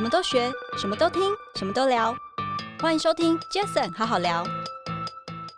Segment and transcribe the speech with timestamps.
[0.00, 1.20] 什么都学，什么都听，
[1.56, 2.16] 什么都聊。
[2.80, 4.42] 欢迎收听 Jason 好好聊。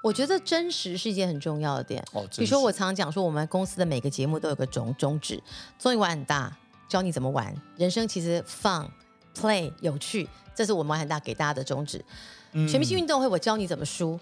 [0.03, 2.05] 我觉得真实是一件很重要的点。
[2.13, 5.41] 哦，比如说我常常讲说，我们公司的每个节目都有个宗宗旨：
[5.79, 6.53] 综艺玩很大，
[6.89, 7.55] 教你怎么玩。
[7.77, 8.89] 人生其实 fun
[9.33, 12.05] play 有趣，这是我们玩很大给大家的宗旨。
[12.51, 14.19] 嗯，全明星运动会，我教你怎么输，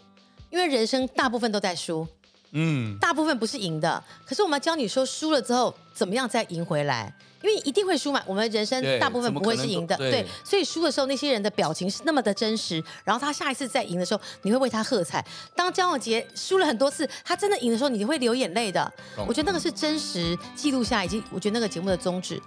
[0.51, 2.07] 因为人生大部分都在输。
[2.51, 7.11] 嗯，大部分不是赢的，可是我们要教你说输了之后怎么样再赢回来，
[7.43, 8.23] 因为一定会输嘛。
[8.27, 15.25] 我们人生大部分不会是赢的，对，对，所以输的时候那些人的表情是那么的真实，然后他下一次再赢的时候，你会为他喝彩。
[15.55, 18.93] 当江永杰输了很多次，他真的赢的时候，你会流眼泪的。
[19.27, 22.41] 我觉得那个是真实记录下，以及我觉得那个节目的宗旨。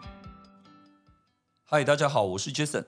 [1.63, 2.85] 嗨，大家好，我是 Jason。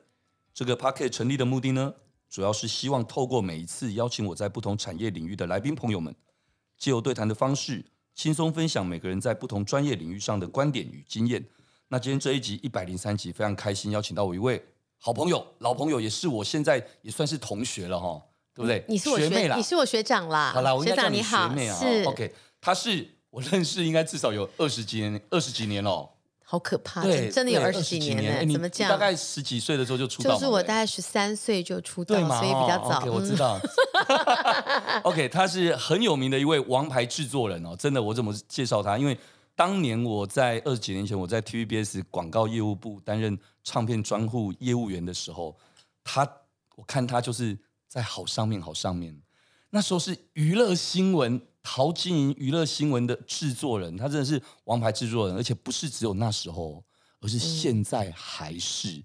[0.53, 1.95] 这个 Packet 成立的目的呢，
[2.29, 6.15] 主要是希望透过每一次邀请我在不同产业领域的来宾朋友们。
[6.77, 11.43] 借由对谈的方式，轻松分享每个人在不同专业领域上的观点与经验。
[11.87, 14.63] 那今天这一集一百零三集，非常开心邀请到我一位
[14.97, 18.19] 好朋友、老朋友，也是我现在也算是同学了哈，
[18.53, 18.83] 对不对？
[18.87, 20.51] 你是我学，学妹啦，你是我学长啦。
[20.53, 22.33] 好啦，我学长你好，是 OK。
[22.59, 26.09] 他是我认识，应该至少有二十几年，二十几年了。
[26.47, 28.53] 好可怕，对，真的有二十几年呢？
[28.53, 28.87] 怎么讲？
[28.87, 33.03] 大概十几岁的时候就出道，就是我大概十三岁就出道，所以比较早。
[33.05, 33.59] 我知道。
[35.03, 38.95] OK，他是很有名的一位王牌制作人哦，真的，我怎么介绍他？
[38.97, 39.17] 因为
[39.55, 45.57] 当年我在二十几年前，我在 TVBS 广告业务部担任唱片专户业务员的时候，
[46.03, 46.29] 他
[46.75, 49.21] 我看他就是在好上面，好上面。
[49.69, 51.41] 那时候是娱乐新闻。
[51.67, 56.83] 陶晶莹娱乐新闻的制作人，他真的是王牌制作人，而且不是只有那时候，
[57.21, 58.89] 而是现在还是。
[58.89, 59.03] 嗯、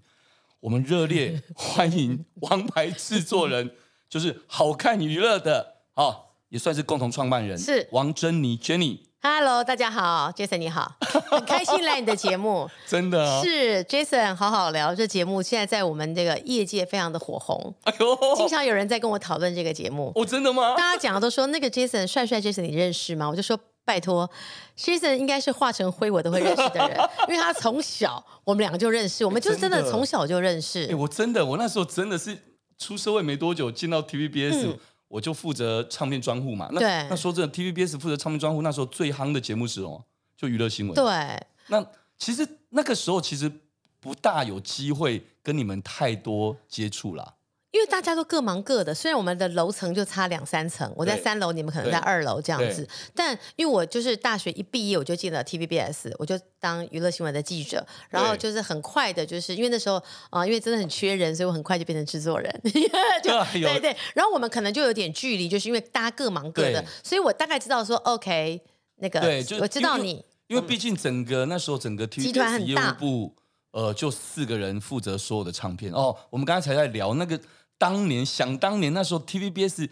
[0.59, 3.75] 我们热烈欢迎王牌制作人，
[4.07, 8.99] 就是好看娱乐的啊、哦，也算是共同创办人，是王珍妮 Jenny。
[9.23, 10.95] Hello，大家好，Jason 你好，
[11.29, 14.95] 很开心来你的节目， 真的、啊、是 Jason 好好聊。
[14.95, 20.11] 这节目现在在我们这个业界非常的火红，哎呦，经常有人在跟我讨论这个节目。
[20.15, 20.73] 哦，真的吗？
[20.75, 23.29] 大家讲的都说那个 Jason 帅帅，Jason 你认识吗？
[23.29, 24.27] 我就说拜托
[24.75, 26.97] ，Jason 应该是化成灰我都会认识的人，
[27.29, 30.87] 因为他从小我们两个就认识，我们就真的从小就认识。
[30.89, 32.35] 哎，我真的，我那时候真的是
[32.79, 34.65] 出社会没多久进到 TVBS。
[34.65, 34.79] 嗯
[35.11, 40.05] 我就负责唱片专户嘛，那对那说真的，TVBS 负责唱片专户，那时候最夯的节目是什么，
[40.37, 40.95] 就娱乐新闻。
[40.95, 41.85] 对，那
[42.17, 43.51] 其实那个时候其实
[43.99, 47.33] 不大有机会跟你们太多接触啦。
[47.71, 59.95] 因为大家都各忙各的，虽然我们的楼层就差两三层，我在三楼，你们可能在二楼这样子，但因为我就是大学一毕业我就进了 TVBS，我就当娱乐新闻的记者，然后就是很快的，就是因为那时候
[60.29, 62.51] 啊、呃，因为真的很缺人，所以我很快就变成制作人，
[63.23, 68.61] 就对对，然后我们可能就有点距离，就是因为大家各忙各的，所以我大概知道说 OK
[68.97, 73.35] 那个，对，就我知道你，因为毕竟整个那时候整个 TVBS 很大，业务部
[73.71, 75.93] 呃就四个人负责所有的唱片。
[75.93, 77.39] 哦，我们刚才才在聊那个。
[77.81, 79.89] 当年想当年那时候，TVBS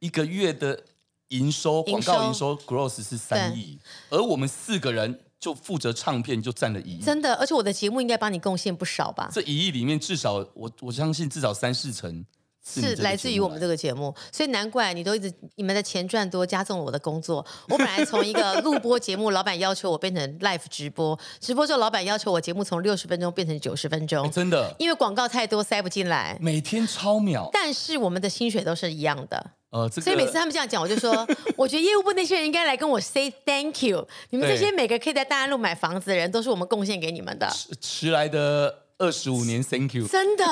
[0.00, 0.82] 一个月的
[1.28, 3.78] 营收广告营收 gross 是三亿，
[4.10, 7.00] 而我们四个人就负责唱片就占了一亿。
[7.00, 9.30] 真的，而且我的节目应该帮你贡献不少吧？
[9.32, 12.26] 这一亿里面至少我我相信至少三四成。
[12.68, 17.44] 是来自于我们这个节目，所以难怪你都一直你们的钱赚多，加重了我的工作。
[17.68, 29.52] 我本来从一个录播节目，老板要求我变成 live 直播，直播之后老板要求我节目从六十分钟变成九十分钟，真的，因为广告太多塞不进来，每天超秒，但是我们的薪水都是一样的。
[29.70, 34.06] 呃，这个、所以每次他们这样讲，我就说， 我觉得业务部那些人应该来跟我 say thank you。
[34.30, 37.46] 你们这些每个可以在大安路买房子的人，都是我们贡献给你们的，
[37.80, 38.87] 迟来的。
[38.98, 40.06] 二十五年，Thank you！
[40.08, 40.44] 真的，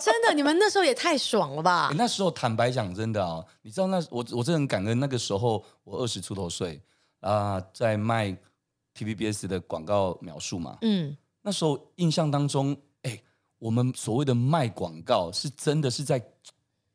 [0.00, 1.92] 真的，你们那时候也太爽了吧？
[1.98, 4.98] 那时候坦白讲，真的啊、哦，你知道那我我真的很感恩。
[5.00, 6.80] 那个时候我二十出头岁
[7.20, 8.36] 啊、呃，在卖
[8.96, 10.78] TVBS 的广告描述嘛。
[10.82, 13.20] 嗯，那时候印象当中，哎，
[13.58, 16.22] 我们所谓的卖广告是真的是在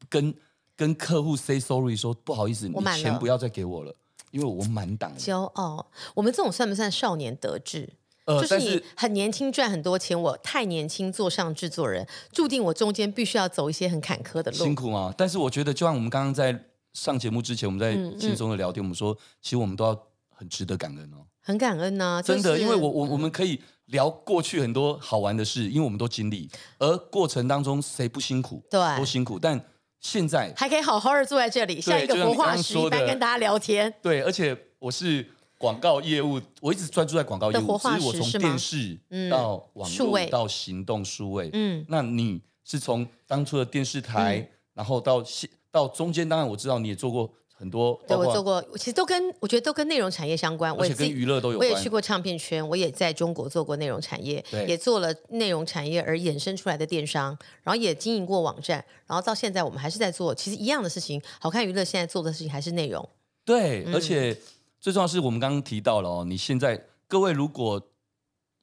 [0.08, 0.34] 跟
[0.78, 3.94] 跟客户 say sorry，说不好意思，你钱不要再给我了，
[4.32, 5.12] 因为我满档。
[5.18, 7.90] 骄傲，我们这种算不算少年得志？
[8.26, 14.58] 呃，就是你很年轻赚很多钱，我太年轻做上制作人，注定我中间必须要走一些很坎坷的路。
[14.58, 15.14] 辛苦吗？
[15.16, 16.60] 但是我觉得，就像我们刚刚在
[16.94, 26.50] 上节目之前，我们在轻松的聊天，嗯嗯、我们说，其实我们都要很值得感恩哦，很感恩呢、啊，真的，就是、因为我我我们可以聊过去很多好玩的事，因为我们都经历，
[26.80, 28.64] 而过程当中谁不辛苦？
[28.72, 29.64] 对，多辛苦，但
[30.02, 33.94] 现在还可以好好的坐在这里，像一个活化石一般跟大家聊天。
[34.02, 35.30] 对，而且我是。
[35.58, 37.78] 广告业务，我一直专注在广告业务。
[37.78, 39.00] 其实我从电视
[39.30, 48.00] 到网络到行动数位，嗯，那你是从当初的电视台，嗯、然后到现到中间，当然我知道你也做过很多。
[48.08, 50.76] 对我做过，其实都跟我觉得都跟内容产业相关。
[50.76, 51.70] 我也跟娱乐都有关。
[51.70, 61.22] 我也去过唱片圈，我也在中国做过内容产业，也做了内容产业而衍生出来的电商，然后也经营过网站，然后到现在我们还是在做，其实一样的事情。
[61.40, 63.08] 好看娱乐现在做的事情还是内容。
[63.46, 64.36] 对，嗯、而且
[64.86, 67.90] 最重要是我们刚刚提到了哦，你现在各位如果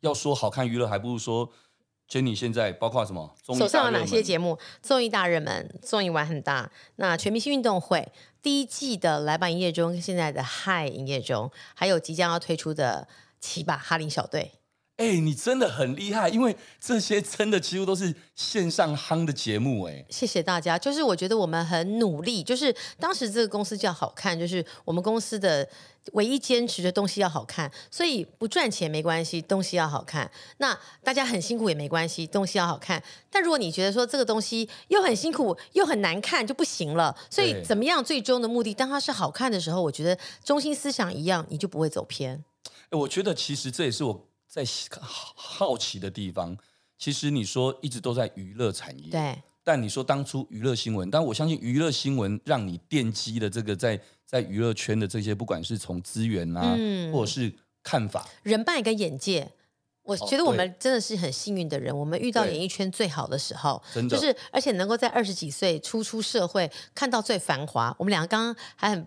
[0.02, 1.50] 要说好看娱乐，还不如说。
[2.08, 3.34] Jenny 现在包括什么？
[3.58, 4.56] 手上有哪些节目？
[4.80, 6.70] 综艺大热门，综艺玩很大。
[6.96, 13.08] 那全明星运动会第一季的来吧营业中，现在的嗨营业中，还有即将要推出的
[13.40, 14.52] 七把哈林小队。
[15.02, 19.82] 哎、欸，你真的很厉害，因为这些真的几乎都是线上夯的节目。
[19.82, 20.78] 哎，谢谢大家。
[20.78, 25.68] 就是我觉得我们很努力，就是当时这个公司叫好看，就是我们公司的
[26.12, 30.30] 唯一坚持的东西要好看，所以不赚钱没关系，东西要好看。
[30.58, 33.02] 那大家很辛苦也没关系，东西要好看。
[33.28, 42.44] 但如果你觉得说这个东西又很辛苦又很难看就不行了，所以怎么样最终的目的，当它是好看的时候，我觉得中心思想一样，你就不会走偏。
[42.90, 44.28] 哎，我觉得其实这也是我。
[44.52, 44.62] 在
[45.00, 46.54] 好奇的地方，
[46.98, 49.42] 其实你说一直都在娱乐产业，对。
[49.64, 57.50] 但你说当初娱乐新闻，但我相信娱乐新闻让你奠基的这个在在娱乐圈的这些，不管是从资源啊，嗯、或者是
[57.82, 59.50] 看法、人脉跟眼界，
[60.02, 61.90] 我觉得我们真的是很幸运的人。
[61.90, 67.96] 哦、我们遇到演艺圈最好的时候，真的就是而且能够在二十几岁初出社会，看到最繁华。
[67.98, 69.06] 我们两个刚刚还很。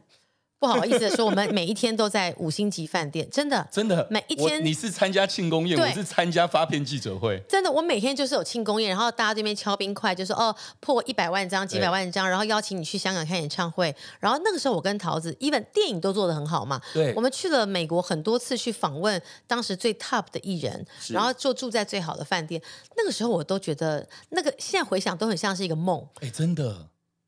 [0.65, 4.63] 不好意思的说，我们每一天都在五星级饭店，真的，真的，每一天。
[4.65, 7.39] 你是参加庆功宴，我是参加发片记者会。
[7.47, 13.95] 真的，我每天就是有庆功宴，然后大家这边敲冰块，就说哦破一百万张、几百万张，然后邀请你去香港看演唱会。
[14.19, 16.81] 然后那个时候，我跟桃子，even 电影都做得很好嘛。
[16.94, 22.59] 对，我们去了美国很多次去访问当时最 top 的艺人，然后就住在最好的饭店。
[22.97, 26.03] 那个时候我都觉得，那个现在回想都很像是一个梦。
[26.21, 26.88] 哎，真的。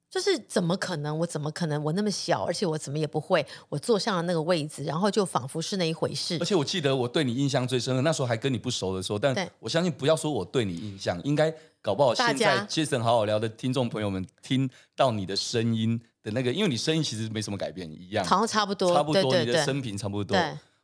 [0.09, 1.19] 就是怎么可能？
[1.19, 1.83] 我怎么可能？
[1.83, 3.45] 我那么小，而且我怎么也不会。
[3.67, 6.37] 我坐上了那个位置，然后就仿佛是那一回事。
[6.39, 20.37] 而且我记得我对你印象最深的，那时候还跟你不熟的时候，但我相信不要说我对你印象，应该搞不好现在 Jason 好好聊的听众朋友们听到你的声音的那个，因为你声音其实没什么改变，一样，好像差不多，差不多，对对对，你的生平差不多。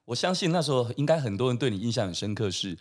[0.05, 2.77] 我相信那时候应该很多人对你印象很深刻是。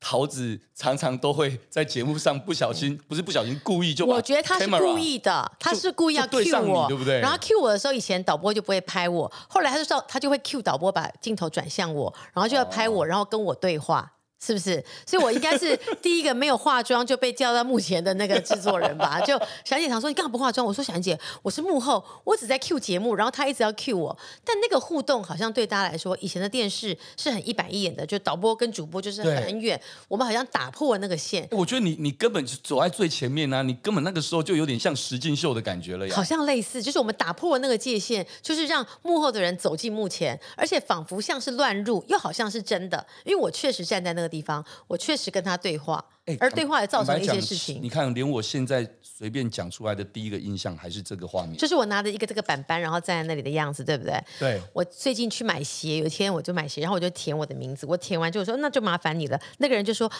[0.00, 4.06] 桃子常常都会在节目上不小心，不是不小心，故意就。
[4.06, 7.20] 我觉得他是故意的，他是故意要 cue 我，对不对？
[7.20, 14.10] 然后 cue 我的时候，以前导播就不会拍我，后来他就说他就会 cue 导播把镜头转向我，然后就要拍我，然后跟我对话。
[14.44, 14.82] 是不是？
[15.06, 19.20] 所以我应该是 第一个没有化妆就被叫到幕前的那个制作人吧？
[19.24, 24.16] 就小姐常说：“你干嘛不化妆？”我说：“小姐，我是幕后，我只在 cue 节目，然后他一直要 cue 我。
[24.44, 31.46] 但那个互动好像对大家来说，以前的电视是很一板一眼的，就导播跟主播就是很远，我们好像打破了那个线。
[31.50, 33.60] 我觉得你你根本就走在最前面啊！
[33.62, 36.14] 你根本那个时候就有点像实境秀的感觉了呀。
[36.16, 43.06] 好像类似，就是我们打破了那个界限，就是让幕后的人走进幕前，而且仿佛像是乱入，又好像是真的。
[43.24, 45.16] 因为我确实站在那个地方，我确。
[45.20, 46.02] 实跟他对话，
[46.38, 47.78] 而对话也造成了一些事情。
[47.82, 54.18] 你看，连我现在随便讲出来的第一个印象还是这个画面，就是我拿着一个这个板板，然后站在那里的样子，对不对？
[54.38, 54.58] 对。
[54.72, 59.38] 我最近去买鞋，有一天我就买鞋，然后我就填我的名字，我填完之后说那就麻烦你了。
[59.58, 60.10] 那个人就说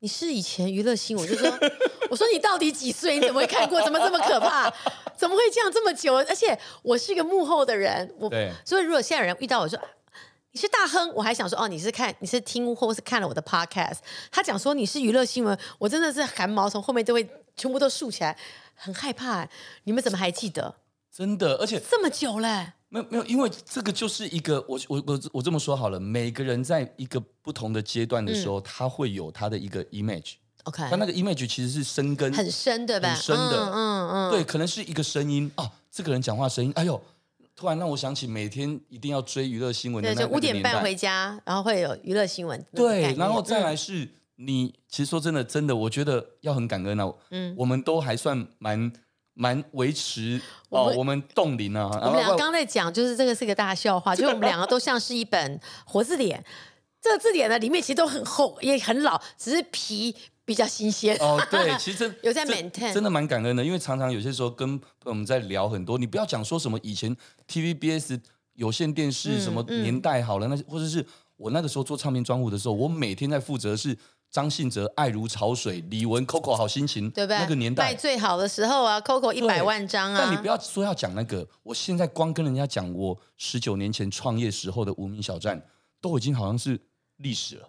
[0.00, 1.48] 你是以前娱乐新闻，我就说
[2.10, 3.14] 我说你到底几岁？
[3.20, 3.80] 你怎么会看过？
[3.84, 4.68] 怎么这么可怕？
[5.16, 6.16] 怎么会这样这么久？
[6.16, 8.28] 而且我是一个幕后的人，我。
[8.64, 9.78] 所以如果现在有人遇到我说。
[10.52, 13.98] 你是大亨，我还想说哦，你是看你是听或是看了我的 podcast，
[14.32, 18.36] 他讲说你是娱乐新闻，我真的是汗毛从后面都会全部都竖起来，
[18.74, 19.48] 很害怕。
[19.84, 20.74] 你们怎么还记得？
[21.14, 22.72] 真的，而且这么久嘞？
[22.88, 30.34] 没有没有，因为这个就是一个我我我我这么说好了，每个人在一个不同的阶段的时候，嗯、他会有他的一个 image。
[30.64, 33.10] OK，他那个 image 其实是生根很深对吧？
[33.10, 37.00] 很深的，嗯嗯，嗯对，可能是一个声音啊，这个人讲话声音，哎呦。
[37.60, 40.22] 突然让我想起每天一定要追娱乐新闻的那个。
[40.22, 42.64] 对，就五点半回家，然后会有娱乐新闻。
[42.74, 47.12] 对，然后再来是你，其实说真的，真的，我觉得要很感恩啊。
[47.30, 48.90] 嗯，我们都还算蛮
[49.34, 50.40] 蛮维持
[50.70, 51.90] 哦，我们冻龄啊。
[52.00, 56.42] 我们两个刚刚在讲，就是这个是一个大笑话，就是我们两个都像是一本活字典。
[57.02, 60.16] 这个字典呢，里面其实都很厚，也很老，只是皮。
[60.50, 67.16] 比较新鲜哦，对，其实 有在 maintain，真的蛮感恩的，因为常常有些时候跟我们在聊很多，你不要讲说什么以前
[67.46, 68.20] TVBS
[68.54, 73.96] 有线电视什么年代好了，嗯嗯、那或者是我那个时候做唱片专户的时候，我每天在负责是
[74.28, 77.38] 张信哲爱如潮水，李玟 Coco 好心情，对不对？
[77.38, 80.24] 那个年代卖最好的时候啊，Coco 一百万张啊。
[80.24, 85.64] 但你不要说要讲那个，我现在光跟人家讲我十九年前创业时候的无名小站，
[86.00, 86.80] 都已经好像是
[87.18, 87.68] 历史了。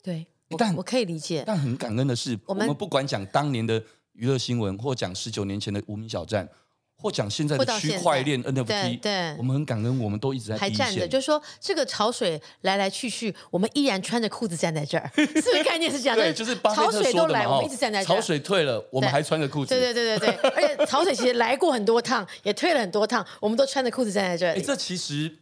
[0.00, 0.28] 对。
[0.56, 6.48] 但我可以理解，但很感恩的是，我们，不管讲当年的娱乐新闻，或讲十九年前的无名小站，
[6.96, 16.16] 或讲现在的区块链 NFT，对，对我们很感恩，我们都一直在还站着，就是说这个潮水来来去去，我们依然穿着裤子站在这儿， 是不是概念是这样？
[16.16, 18.16] 对，就是潮水都来，我们一直站在这儿。
[18.16, 19.74] 潮水退了，我们还穿着裤子。
[19.74, 24.54] 对对对对对， 而且潮水其实来过很多趟，也退了很多趟，我们都穿着裤子站在这儿。
[24.54, 25.32] 哎，这其实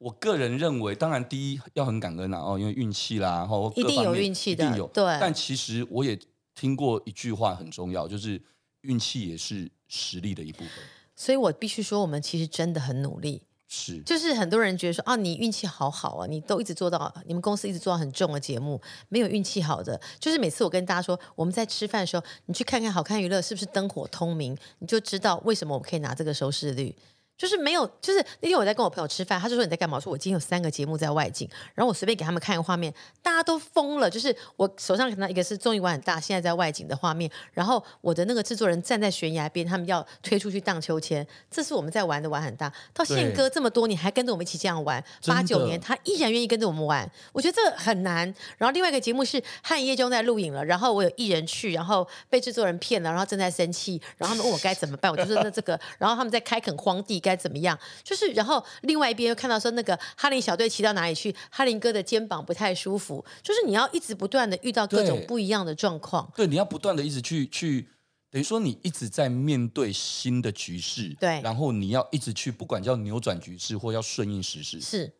[0.00, 4.86] 我个人认为，当然第一要很感恩啊，哦，因为运气啦，然后一定有运气的，一定有。
[4.88, 6.18] 对，但其实我也
[6.54, 8.42] 听过一句话很重要，就是
[8.80, 10.70] 运气也是实力的一部分。
[11.14, 13.42] 所以我必须说，我们其实真的很努力。
[13.72, 18.80] 是，就是很多人觉得说，啊，你运气好好啊，你都一直做到，你们公司一直做到很重的节目，
[19.10, 20.00] 没有运气好的。
[20.18, 26.92] 就是每次我跟大家说，我们在吃饭的时候，你去看看好看娱乐是不是灯火通明，你就知道为什么我们可以拿这个收视率。
[27.40, 29.96] 就是没有，就是那天我在跟我朋友吃饭，他就说你在干嘛？
[29.96, 32.92] 我说我今天有三个节目在外景，然后我随便给他们看一个画面，
[33.22, 34.10] 大家都疯了。
[34.10, 42.70] 就是我手上看到一个是综艺玩很大，现在在外景的画面，然后我的那个制作人站在悬崖边，他们要推出去荡秋千，这是我们在玩的玩很大。
[42.92, 48.26] 到宪哥这么多年还跟着我们一起这样玩，八九年他依然愿意跟着我们玩，我觉得这很难。
[48.58, 57.78] 然后另外一个节目是汉叶中在录影了，然后我有艺人去，然后被制作人骗了，然后正在生气，然后他们问我该怎么办，我就说那这个，然后他们在开垦荒地该怎么样。
[58.02, 61.34] 就是，然后另外一边又看到说，那个哈林小队骑到哪里去？
[61.48, 63.24] 哈林哥的肩膀不太舒服。
[63.40, 66.28] 就是你要一直不断的遇到各种不一样的状况。
[66.34, 67.86] 对，你要不断的一直去去，
[68.30, 71.14] 等于说你一直在面对新的局势。
[71.20, 74.80] 对，然后你要一直去，不管叫扭转局势或要顺应时势。
[74.80, 75.12] 是，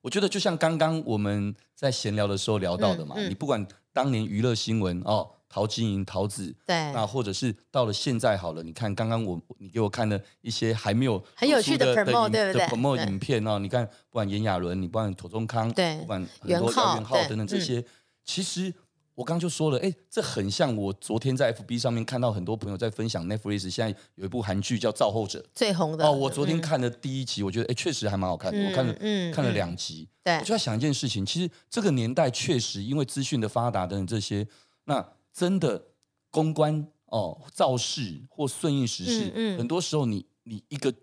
[0.00, 5.30] 我觉得就像刚刚我们在闲聊的时候聊到的嘛，嗯嗯、你不管当年娱乐新闻哦。
[5.52, 17.84] 陶晶莹、陶子，对，那或者是到了现在好了，你看刚刚我你给我看了一些还没有很有趣的 promo 对不对？promo 影片哦，你看不管炎亚纶，你不管庹宗康，对，不管很多姚元浩等等这些，
[18.24, 18.72] 其实
[19.14, 26.10] 我刚刚就说了，哎，这很像我昨天在 FB 上面看到很多朋友在分享 Netflix 现在有一部韩剧叫《造后者》，最红的哦。
[26.10, 28.58] 我昨天看了第一集，我觉得哎，确实还蛮好看的。
[28.58, 28.94] 我看了
[29.34, 34.48] 看了两集，对，我就在想一件事情，其实这个年代确实因为资讯的发达等等这些，
[34.86, 35.88] 那真的。
[36.34, 40.94] 公关哦，造势或顺应时势，嗯嗯、很多时候你你一个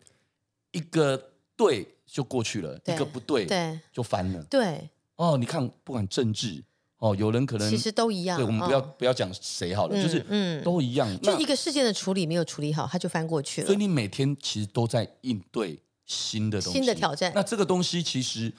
[0.71, 4.41] 一个对就过去了，对一个不对，对就翻了。
[4.45, 6.63] 对哦，你看不管政治
[6.97, 8.39] 哦，有人可能其实都一样。
[8.39, 11.21] 对，我们不要、哦、不要讲谁好了，嗯、就是嗯都一样。
[11.21, 13.67] 就一个事件的处理没有处理好，他就翻过去了。
[13.67, 17.31] 所以你每天其实都在应对新的东西、新的挑战。
[17.35, 18.51] 那这个东西其实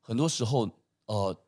[0.00, 0.70] 很多时候
[1.04, 1.38] 呃。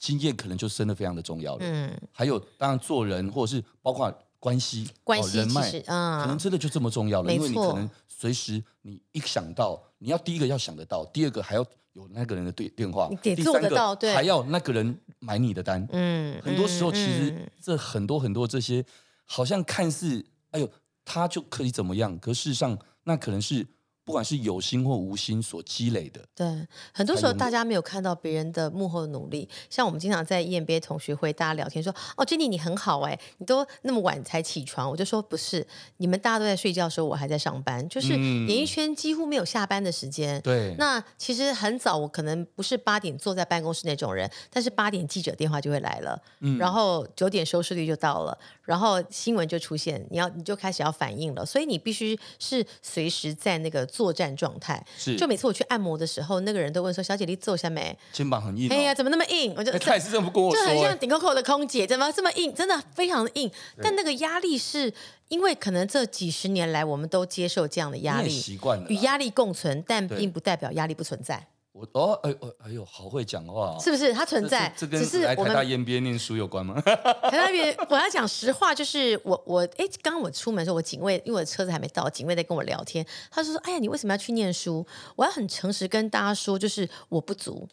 [0.00, 1.58] 经验可能就真的非常的重要了。
[1.60, 7.30] 嗯，还有当然做人或者是包括关系、关系、人脉，嗯，可能真的就这么重要了。
[7.32, 15.86] 因为你可能随时你一想到，你要第一个要想得到，第二个还要有那个人的对电话，你得做得到，对，还要那个人买你的单。
[15.92, 18.82] 嗯，很多时候其实这很多很多这些，
[19.26, 20.66] 好像看似哎呦
[21.04, 23.66] 他就可以怎么样，可事实上那可能是。
[24.10, 26.44] 不管是有心或无心所积累的，对，
[26.92, 29.48] 很多时候大家没有看到别人的幕后的努力。
[29.70, 35.64] 像我们经常在 EMBA 同学会，大家聊天说：“哦，Jenny 你很好哎，你都那么晚才起床。”我就说：“不是，
[35.98, 37.88] 你们大家都在睡觉的时候，我还在上班。
[37.88, 40.40] 就是演艺圈几乎没有下班的时间。
[40.42, 53.86] 对、嗯，那其实很早，我可能不是八点坐在办公室那种人，但是八点记者电话就会来了，嗯，然后九点收视率就到了，然后新闻就出现，你要你就开始要反应了，所以你必须是随时在那个。
[54.00, 57.94] 作战状态是，就每次我去按摩的时候，那个人都问说：“小姐，你坐下没？
[58.14, 59.52] 肩膀很硬。”哎呀，怎么那么硬？
[59.58, 62.54] 我就他也是这么跟我说，就很像顶 COCO 的空姐，怎么这么硬？
[62.54, 63.50] 真的非常的硬。
[63.82, 64.90] 但那个压力是
[65.28, 71.46] 因为可能这几十年来，我们都接受这样的压力，习惯了与压力共存，但并不代表压力不存在。
[71.72, 72.34] 我哦，哎
[72.64, 74.12] 哎呦，好会讲话，是不是？
[74.12, 76.80] 它存在，这跟来台大 EMBA 念书有关吗？
[76.82, 84.84] 台大 EMBA，我要讲实话，就是我我哎，刚刚我出门的时候，我警卫因为我的车子还没到，警卫在跟我聊天，他就说：“哎呀，你为什么要去念书？”
[85.14, 87.68] 我要很诚实跟大家说，就是我不足，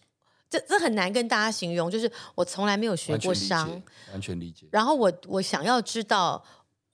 [0.47, 4.67] 这这很难跟大家形容，就是我从来没有学过商，完全理解。
[4.71, 6.43] 然后我我想要知道。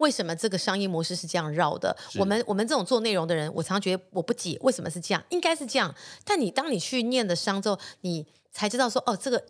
[0.04, 1.96] 为什么这个商业模式是这样绕的？
[2.20, 5.96] 我们我们这种做内容的人，我常觉得我不解为什么是这样，应该是这样。
[6.26, 9.42] 但你当你去念的商之后，你才知道说哦，这个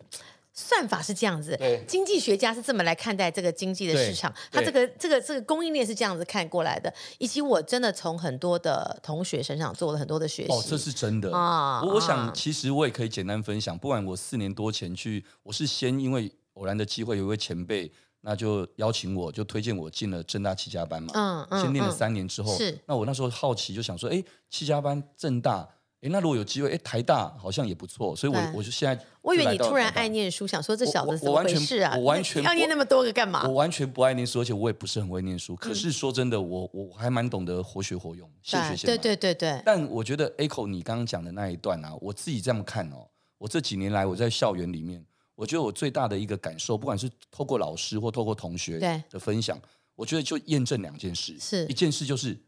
[0.52, 1.58] 算法是这样子，
[1.88, 6.94] 经济学家是这么来看待这个经济的市场，他这个这个这个供应链是这样子看过来的。
[7.18, 10.52] 以及我真的从很多的同学身上做了很多的学习。
[10.52, 11.82] 哦，这是真的啊！
[11.82, 17.90] 我我想其实我也可以简单分享，不管我四年多前去，我是先因为偶然的机会，有一位前辈。
[18.26, 21.12] 那就邀请我，就推荐我进了正大七家班嘛。
[21.14, 21.60] 嗯嗯。
[21.60, 22.76] 先念了三年之后，是。
[22.86, 25.68] 那我那时候好奇，就想说，哎，七家班正大，
[26.00, 31.94] 哎，那如果有机会，哎，台大好像也不错，所以我我就现在，我以为你突然爱念书，想说这小子怎么回事啊？
[31.96, 33.46] 我完 全要念那么多个干嘛？
[33.46, 35.54] 我完全不爱念书，而且我也不是很会念书。
[35.56, 38.96] 可是说真的，我我还蛮懂得活学活用，现学现卖。
[38.96, 39.62] 对对对对。
[39.66, 45.04] 但我觉得 Echo 你刚刚讲的那一段啊，我自己这么看哦，我这几年来我在校园里面，
[45.34, 48.78] 我觉得我最大的一个感受，不管是透过老师或透过同学
[49.10, 49.60] 的分享，
[49.94, 52.38] 我觉得就验证两件事，是一件事就是，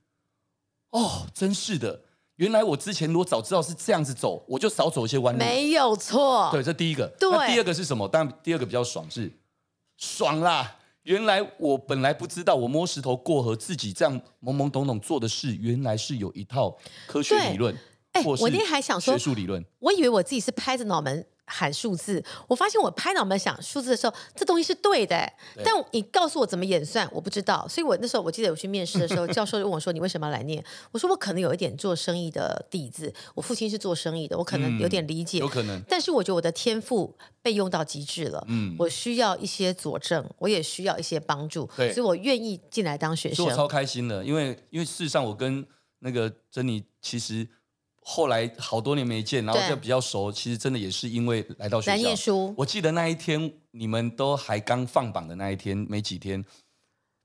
[0.90, 2.02] 哦，真是的。
[2.36, 5.38] 原来我之前如果早知道是这样子走，我就少走一些弯路。
[5.38, 6.50] 没有错。
[6.52, 7.06] 对，这第一个。
[7.18, 7.30] 对。
[7.30, 8.06] 那第二个是什么？
[8.06, 9.32] 当然，第二个比较爽是
[9.96, 10.76] 爽啦。
[11.02, 16.76] 原来我本来不知道，我摸石头过河，自己这样懵懵懂懂做的事，原来是有一套
[17.06, 17.74] 科学理论。
[18.12, 21.26] 哎，我那天还想说学术理论，我以为我自己是拍着脑门。
[21.46, 25.16] 喊数字，我发现我拍脑门想数字的时候，这东西是对的。
[25.54, 27.66] 对，但你告诉我怎么演算，我不知道。
[27.68, 30.62] 所以我那时候我记得我去面试的时候， 教授就问我说：“你为什么要来念？”
[30.92, 35.80] 我说：“我可能有一点做生意的底子，我父亲是做生意的，我可能有点理解，嗯、有可能。
[35.88, 43.46] 但是我觉得我的天赋被用到极致了，嗯，我需要一些佐证，我也需要一些帮助，对，所以我愿意进来当学生。
[43.46, 45.64] 我超开心的，因为因为事实上我跟
[46.00, 47.48] 那个珍妮其实。
[48.08, 50.30] 后来好多年没见，然后就比较熟。
[50.30, 52.14] 其实真的也是因为来到学校。
[52.14, 52.54] 书。
[52.56, 56.44] 我记得那一天你们都还刚放榜的那一天，没几天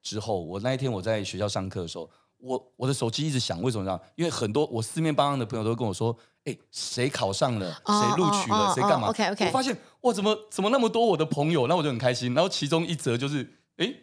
[0.01, 2.09] 之后，我那一天我在学校上课的时候，
[2.39, 3.99] 我我的手机一直响，为什么呢？
[4.15, 7.71] 因为很多我四面八方的朋友都跟我说：“哎，谁考上了？
[7.85, 8.73] 谁录取了？
[8.73, 9.45] 谁干嘛？” OK OK。
[9.45, 11.67] 我发现哇，怎么怎么那么多我的朋友？
[11.67, 12.33] 那我就很开心。
[12.33, 13.47] 然后其中一则就是，
[13.77, 13.93] 哎，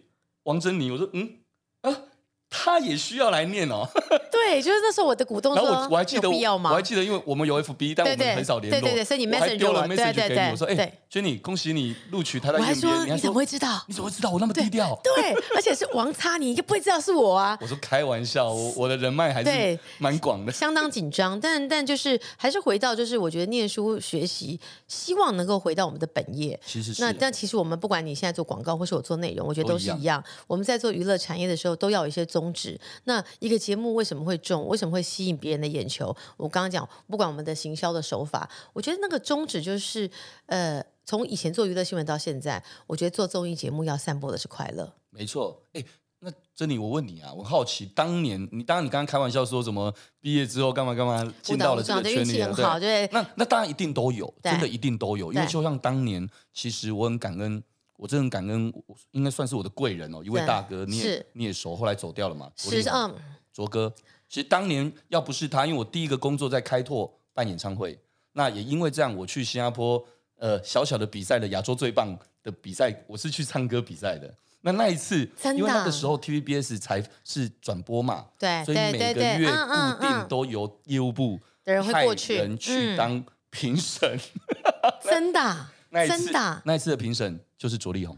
[0.45, 1.41] 王珍妮，我说嗯
[1.81, 2.05] 啊。
[2.51, 3.87] 他也需要来念哦。
[4.33, 8.81] 对，就是那时候我的股东说，然后我我还记得，我还记得，因为我们有 FB，但我们很少联络。
[8.81, 13.85] 对对对，所以你 message 丢了 message 给你，我说：“哎，Jenny，恭喜你录取台大 EMBA。”我还说：“你怎么会知道？
[13.87, 17.59] 你怎么会知道我那么低调？”对，而且是王差，你应该不会知道是我啊。
[17.61, 21.39] 我说开玩笑，我我的人脉还是蛮广的，相当紧张。
[21.39, 26.59] 但但就是还是回到，就是我觉得念书学习，希望能够回到我们的本业。
[26.65, 30.23] 其实是那但其实我们不管你现在做广告，或是我做内容，我觉得都是一样。
[30.47, 32.81] 我们在做娱乐产业的时候，都要有一些宗旨。
[33.05, 33.59] 那一个。
[33.59, 34.67] 节目为什么会中？
[34.69, 36.17] 为什么会吸引别人的眼球？
[36.37, 40.09] 我刚刚讲，不管我们的行销的手法，我觉得那个宗旨就是，
[40.47, 44.95] 呃，从以前做娱乐新闻到现在，我觉得做综艺节目要散播的是快乐。
[45.11, 45.85] 没错，哎，
[46.21, 57.63] 那珍妮，我问你啊，我好奇，当年你当然你刚刚开玩笑说什么毕业之后干嘛干嘛进到了这个圈里，很好，对，对，那那当然一定都有，真的一定都有，因为就像当年，其实我很感恩。
[57.99, 58.73] 我真的很感恩，
[59.11, 62.49] 应该算是我的贵人哦，一位大哥，你也你也熟，后来走掉了嘛。
[62.57, 63.13] 是嗯，
[63.53, 63.93] 卓哥，
[64.29, 67.99] 其实当年要不是他，因为我第一个工作在开拓办演唱会，
[68.35, 70.03] 那也因为这样，我去新加坡
[70.37, 74.33] 呃小小的比赛的亚洲最棒的比赛，我是去唱歌比赛的。
[74.61, 84.19] 那那一次，因为那个时候 TVBS 才是转播嘛，对，所以每个月固定都由业务部的人会过去，人去当评审，
[85.03, 85.67] 真的。
[85.91, 86.31] 那一次，
[86.65, 88.17] 那一次的评审就是卓立宏，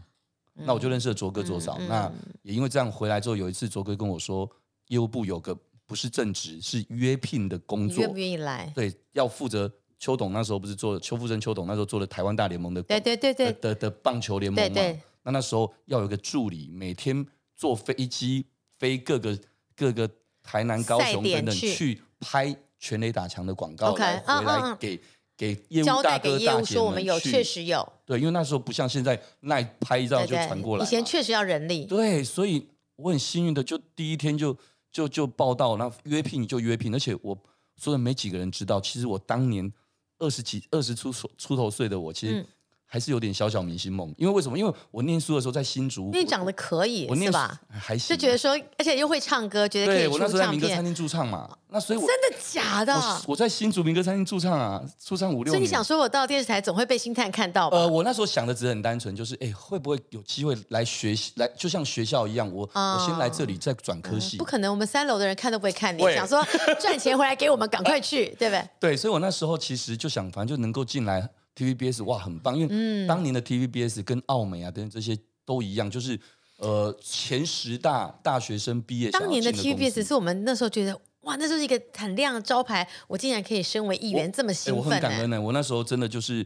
[0.55, 1.75] 嗯、那我就认识了卓哥卓嫂。
[1.79, 2.11] 嗯、那
[2.43, 4.49] 也因为这样回来之后，有一次卓哥跟我说，
[4.89, 8.71] 业务部有个不是正职，是约聘的工作，愿不愿意来？
[8.75, 14.69] 对，要负责邱董那时候不是做邱富生邱董那时候做了台湾大联盟的，对对对对的的，的棒球联盟嘛。
[14.73, 17.25] 对对那那时候要有一个助理，每天
[17.55, 18.45] 坐飞机
[18.77, 19.37] 飞各个
[19.75, 20.09] 各个
[20.43, 25.01] 台南高雄等等去拍全垒打墙的广告，okay, 来回来给。
[25.47, 30.85] 嗯嗯给业务大哥大姐们去，说我们有确实有对，因为那时候不像现在，那拍一照就传过来。
[30.85, 31.85] 以前确实要人力。
[31.85, 34.55] 对，所以我很幸运的，就第一天就
[34.91, 37.37] 就就报道，那约聘就约聘，而且我
[37.77, 39.71] 说的没几个人知道，其实我当年
[40.19, 42.45] 二十几、二十出出头岁的我，其实。
[42.91, 44.59] 嗯还是有点小小明星梦，因为为什么？
[44.59, 47.57] 因为我念书的时候在新竹，因为长得可以，我念是吧？
[47.69, 50.19] 还行，就觉得说，而且又会唱歌，觉得可以出唱片。
[50.19, 52.93] 对，我那时候在民歌餐厅驻唱嘛，那所以我真的假的？
[52.93, 55.51] 我，我在新竹民歌餐厅驻唱啊，驻唱五六年。
[55.51, 57.77] 所以你想说我到电视台总会被星探看到吧？
[57.77, 61.31] 呃，我那时候想的只是很单纯，就是哎，会不会有机会来学习？
[61.37, 64.39] 来，就像学校一样，我、哦、我先来这里再转科系、嗯。
[64.39, 66.45] 不可能，我们三楼的人看都不会看你，想说
[66.77, 68.67] 赚钱回来给我们，赶快去，对不对？
[68.81, 71.29] 对，所以我那时候其实就想，反正就能够进来。
[71.55, 76.19] TVBS 哇，很棒，因为当年的 TVBS 跟澳美啊等等这些都一样，就是
[76.57, 79.11] 呃前十大大学生毕业。
[79.11, 84.87] 当年的 TVBS 是我们那时候觉得哇，那就是一个很亮的招牌，我竟然可以身为议员，这么兴奋、欸。
[84.87, 86.45] 我很感恩呢、欸，我那时候真的就是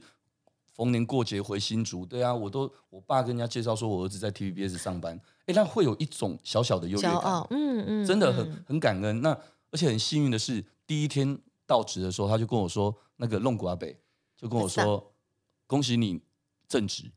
[0.73, 9.21] 逢年过节回新竹，对啊，我都我爸跟人家介绍说我儿子在 TVBS 上班，哎、欸，那会有一种小小的优越感，嗯嗯，嗯真的很很感恩。
[9.21, 9.29] 那
[9.71, 13.97] 而且很幸运的是，第一天到职的时候，他就跟我说那个弄古阿北。
[14.37, 15.13] 就跟我说，
[15.67, 16.21] 恭喜你
[16.67, 17.11] 正职，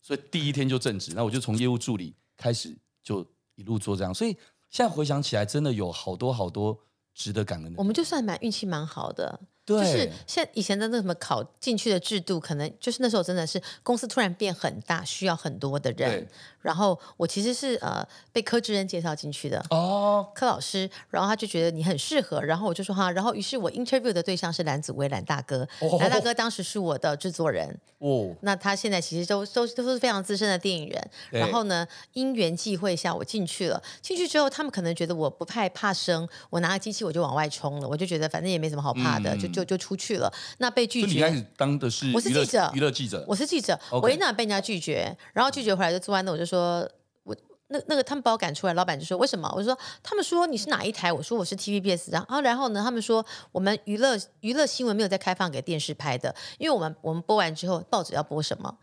[0.00, 4.14] 所以第一天就正职，那我就从业务助理开始，就一路做这样。
[4.14, 4.32] 所以
[4.70, 6.78] 现在回想起来，真的有好多好多
[7.14, 7.78] 值得感恩的。
[7.78, 9.40] 我们就算蛮运气蛮好的。
[9.66, 16.26] 就是现以前的那什么考进去的制度，可能就是那时候真的是公司突然变很大，需要很多的人。
[16.60, 46.90] 然后我其实是呃被柯志恩介绍进去的哦，柯老师，然后他就觉得你很适合，然后我就说哈，然后于是我 interview 的对象是蓝子威蓝大哥，蓝、哦、大哥当时是我的制作人哦， 那他现在其实都都都是非常资深的电影人，然后呢因缘际会下我进去了，进去之后他们可能觉得我不太怕生，我拿个机器我就往外冲了，我就觉得反正也没什么好怕的，嗯、就就就出去了，那被拒绝，你开始当的是我是记者，娱乐记者，我是记者，我一那被人家拒绝，然后拒绝回来就坐在那我就说。
[47.22, 47.36] 我
[47.72, 49.48] 那那个他们把我赶出来，老板就说为什么？
[49.54, 51.12] 我说他们说你是哪一台？
[51.12, 58.76] 我说我是 TVBS，然后然后呢，他们说我们娱乐娱乐新闻没有再开放给电视拍的，因为我们我们播完之后报纸要播什么，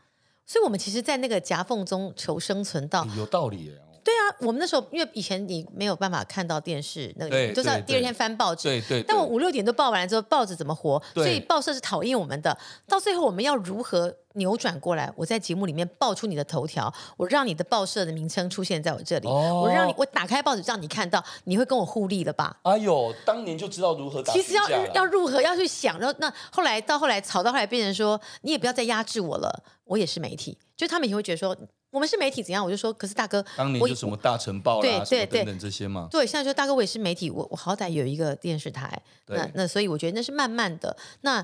[0.45, 3.75] 所以我们其实，在那个夹缝中求生存到有道理。
[4.07, 8.69] 对啊，我们那时候因为以前你没有办法看到电视，那个都是要第二天翻报纸。
[8.69, 9.03] 对对。
[9.03, 11.01] 但我五六点都报完了之后，报纸怎么活？
[11.13, 12.57] 所以报社是讨厌我们的。
[12.87, 15.11] 到最后我们要如何扭转过来？
[15.17, 22.57] 我在节目里面爆出你的头条，我让你的报社的名称出现在我这里，哦、我让你我打开报纸让你看到，你会跟我互利了吧？
[22.63, 24.31] 哎呦，当年就知道如何打。
[24.31, 31.53] 其实要要如何要去想，然后那后来到后来吵到后来变成说，你也不要再压制我了，我也是媒体，就他们也会觉得说。
[31.89, 32.63] 我们是媒体怎样？
[32.63, 36.07] 我就说，可是大哥，当年就什么大成报啦，对对对，等等这些嘛。
[36.11, 39.01] 对，现在说大哥，我也是媒体，我我好歹有一个电视台。
[39.27, 40.95] 那那所以我觉得那是慢慢的。
[41.21, 41.43] 那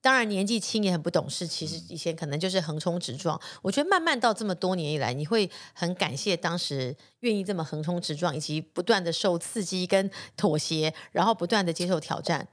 [0.00, 3.36] 当然年纪轻也很不懂事，其实以前可能就是横冲直撞。
[3.36, 12.46] 嗯、我觉得慢慢到这么多年以来，你会很感谢当时愿意这么横冲直撞，以及不断的受刺激跟妥协，然后不断的接受挑战。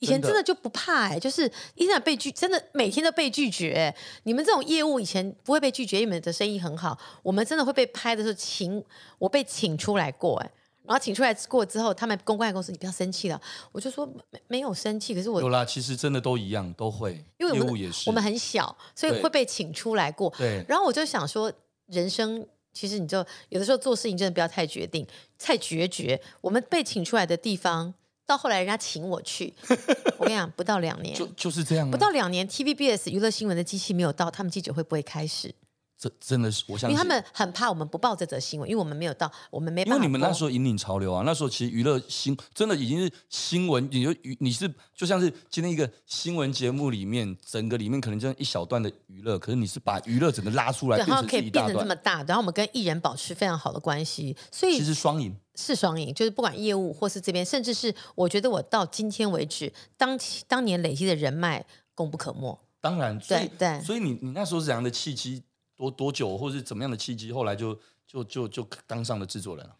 [0.00, 3.96] 以前真的就不怕哎、欸，就是一旦被拒，真的每天都被拒绝、欸。
[4.24, 6.98] 你们这种业务以前不会被拒绝，你们的生意很好。
[7.22, 8.82] 我们真的会被拍的时候，请
[9.18, 10.52] 我被请出来过哎、欸，
[10.84, 13.38] 然后请出来过之后，他们公关公司，你不要生气了，
[13.72, 20.32] 我就说没没有生气，可是我有啦，其实真的都一样，都会，因为我们我们很小，所以会被请出来过。
[20.38, 21.52] 对，然后我就想说，
[21.88, 23.18] 人生其实你就
[23.50, 25.06] 有的时候做事情真的不要太决定，
[25.38, 26.18] 太决绝。
[26.40, 27.92] 我们被请出来的地方。
[28.30, 29.52] 到后来，人家请我去，
[30.16, 31.90] 我跟你讲，不到两年，就就是这样、啊。
[31.90, 35.52] 不到两年，TVBS 娱乐新闻的机器没有到，他们记者会不会开始？
[35.98, 39.96] 这真的是我相信，因为他们很怕我们不报这则新闻，因为我们没有到，我们没办法。
[39.96, 60.18] 因为你们那时候引领潮流啊，那时候其实娱乐新真的已经是新闻，你就你是就像是今天一个新闻节目里面，整个里面可能就一小段的娱乐，可是你是把娱乐整个拉出来，然后可以变成这么大，然后我们跟艺人保持非常好的关系，所以其实双赢是双赢，就是不管业务或是这边，甚至是我觉得我到今天为止，当
[60.48, 62.58] 当年累积的人脉功不可没。
[62.80, 65.42] 当然，对对，所以你你那时候是怎样的契机？
[65.76, 67.74] 多多久，或者是怎么样的契机，后来就
[68.06, 69.74] 就就就当上了制作人了。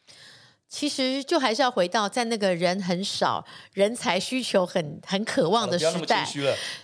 [0.70, 6.24] 其实就还是要回到在那个人很少、人才需求很很渴望的时代。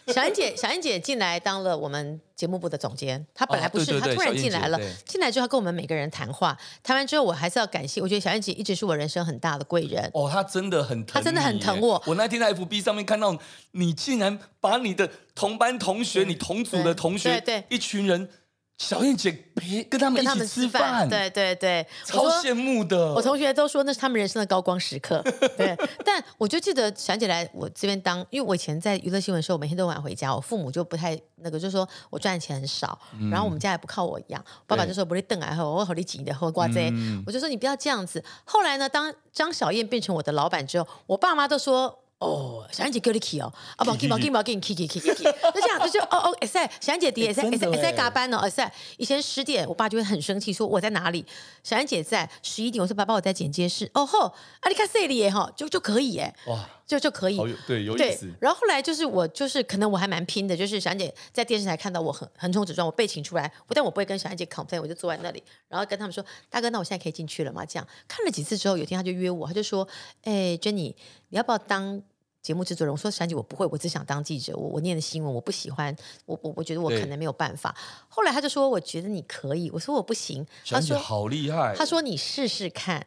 [0.08, 3.24] 小燕姐，小燕姐进来当了我们节目部的总监。
[3.32, 4.80] 她本来不是，哦、对对对，她突然进来了。
[5.04, 8.00] 进来之后跟我们每个人谈话，谈完之后我还是要感谢。
[8.02, 10.10] 我觉得小燕姐一直是我人生很大的贵人。
[10.12, 12.02] 哦，她真的很疼，她真的很疼我。
[12.06, 13.38] 我那天在 FB 上面看到
[13.70, 18.28] 你，竟然把你的同班同学、你同组的同学，对，一群人。
[18.78, 23.14] 小燕姐陪跟他们一起吃饭，对对对，超羡慕的。
[23.14, 25.22] 我同学都说那是他们人生的高光时刻。
[25.56, 34.44] 对，但我就记得想起来我这边当，因为我以前在娱乐新闻的时候，我每天都晚回家，我父母就不太那个，就说我赚钱很少，嗯、然后我们家也不靠我养。
[34.66, 36.92] 爸爸就说不会瞪来，后我好你挤的后挂这，
[37.26, 38.22] 我就说你不要这样子。
[38.44, 42.02] 后来呢，当张小燕变成我的老板之后，我爸妈都说。
[42.18, 47.82] 哦，小燕姐叫你去哦，啊不，给不给不给你去去去去去，就这样，就就哦哦，哎塞，小燕姐爹，哎塞哎塞哎。
[47.82, 51.24] 塞加班哦，哎塞，以前十点，我爸就会很生气，说我在哪里？
[51.62, 54.28] 小燕姐在十一点，我说爸爸我在剪接室，哦吼，
[54.60, 58.32] 啊你看这里哈，就就可以耶，哇，就就可以，对，有意思。
[58.40, 67.64] 然后后来就是我就是可能我还蛮拼的，就是小燕姐在电视台看到我横横冲直撞，我被请出来，但我不会跟小燕姐 complain，我就坐在那里，然后跟他们说，大哥，那我现在可以进去了吗？
[67.66, 69.86] 这样看了几次之后，有一天他就约我，他就说，
[70.22, 70.94] 哎，Jenny，
[71.28, 72.02] 你要不要当？
[72.42, 74.56] 节目制作人，我说小姐，我不会，我只想当记者。
[74.56, 75.92] 我我念的新闻，我不喜欢，
[76.26, 77.76] 我我我觉得我可能没有办法。
[78.08, 79.68] 后来他就说，我觉得你可以。
[79.70, 80.46] 我说我不行。
[80.64, 81.74] 他说好厉害。
[81.76, 83.04] 他说你试试看。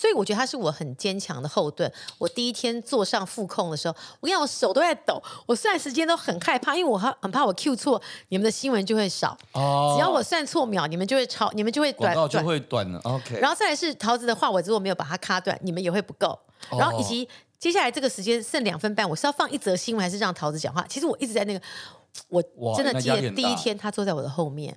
[0.00, 1.92] 所以我觉得他是我很坚强的后盾。
[2.16, 5.22] 我第一天坐上副控的时候，我跟你讲，我手都在抖。
[5.44, 9.36] 我算时间都很害怕，因为我很怕我 Q 错，你们的新闻就会少。
[9.52, 9.92] 哦。
[9.94, 12.98] 只要我算错秒，你们就会超，你们就会短，就会短了。
[13.04, 13.38] OK。
[13.38, 16.38] 然后再来是桃子的话，我如果没有把它卡断，你们也会不够。
[16.70, 17.28] 然后以及。
[17.60, 20.82] 接下来这个时间剩两分半，我是要放一则新闻，还是让桃子讲话？
[20.88, 21.60] 其实我一直在那个，
[22.30, 22.42] 我
[22.74, 24.74] 真的记得第一天他坐在我的后面，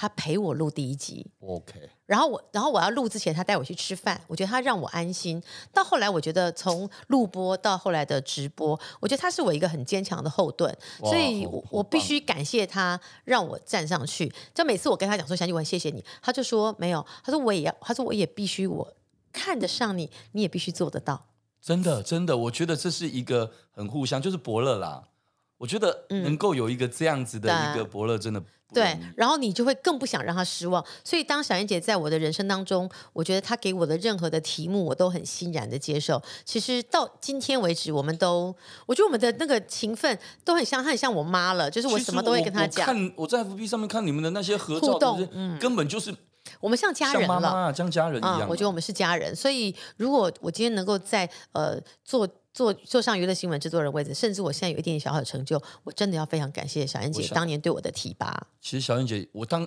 [0.00, 1.90] 他陪我录第一集，OK。
[2.06, 5.42] 然后我，然后我要录之前，他带我去吃饭，我觉得他让我安心。
[5.74, 14.32] 到后来，我觉得从录播到后来的直播，我觉得他是我一个很坚强的后盾，所以我我必须感谢他让我站上去。
[14.54, 18.94] 就每次我跟他讲说“小姐，我很谢谢你”，他就说没有，他说我也要，他说我也必须，我
[19.32, 21.26] 看得上你，你也必须做得到。
[21.60, 25.08] 真的，真的，我觉得这是一个很互相，就是伯乐啦。
[25.56, 28.40] 我觉得能够有一个这样子的一个伯乐，真的。
[28.72, 30.84] 对，然后你就会更不想让他失望。
[31.02, 36.22] 所以当小燕姐在我的人生当中，我觉得她给我的任何的题目，我都很欣然的接受。
[36.44, 38.54] 其实到今天为止，我们都，
[38.84, 41.70] 我觉得我们的那个情分都很像，她很像我妈了。
[41.70, 42.86] 就是我什么都会跟她讲。
[42.86, 46.14] 我看我在 FB 上面看你们的那些合照，互动，嗯，根本就是
[46.60, 48.48] 我们像家人了，像妈妈像家人一样，嗯。
[48.48, 49.34] 我觉得我们是家人。
[49.34, 52.28] 所以如果我今天能够在呃做。
[52.58, 58.36] 坐坐上娱乐新闻制作人位置，甚至我现在有一点点小小的成就，我真的要非常感谢小燕姐当年对我的提拔。
[58.60, 59.64] 其实小燕姐，我当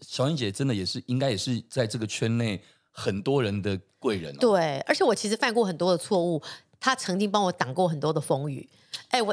[0.00, 4.38] 小燕姐真的也是，应该也是在这个圈内很多人的贵人哦。
[4.40, 6.42] 对，而且我其实犯过很多的错误，
[6.80, 8.68] 她曾经帮我挡过很多的风雨。
[9.10, 9.32] 哎，我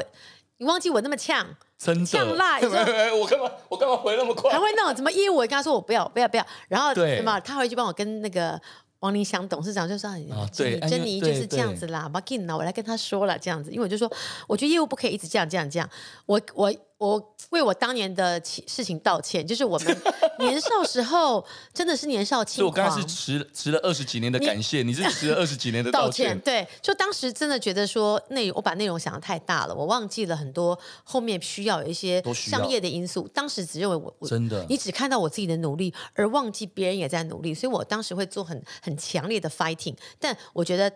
[0.58, 1.44] 你忘记我那么呛，
[1.76, 2.60] 真的呛辣，
[3.18, 4.52] 我干嘛我干嘛回那么快？
[4.52, 5.34] 还会那种怎么业务？
[5.34, 8.62] 我跟她说我不要不要不要，然后对嘛，她回去帮我跟那个。
[9.00, 12.20] 王林祥董事长就说：“啊、对，珍妮就是这样子啦，把
[12.56, 14.10] 我来跟他说了这样子，因为我就说，
[14.46, 15.90] 我觉得业务不可以一直这样这样这样，
[16.26, 20.02] 我我。”我为我当年的事情道歉，就是我们
[20.38, 22.66] 年少时候真的是年少轻狂。
[22.66, 26.28] 我刚才是迟迟了二十几年的感谢，你，你是迟了二十几年的道歉。
[26.28, 26.40] 道歉。
[26.40, 33.26] 对，就当时真的觉得说内我把内容想的太大了，我忘记了很多后面需要有一些商业的因素。
[33.28, 39.96] 当时只认为我我真的，你只看到我自己的努力，而忘记别人也在努力，所以我当时会做很很强烈的 fighting。
[40.18, 40.92] 但我觉得。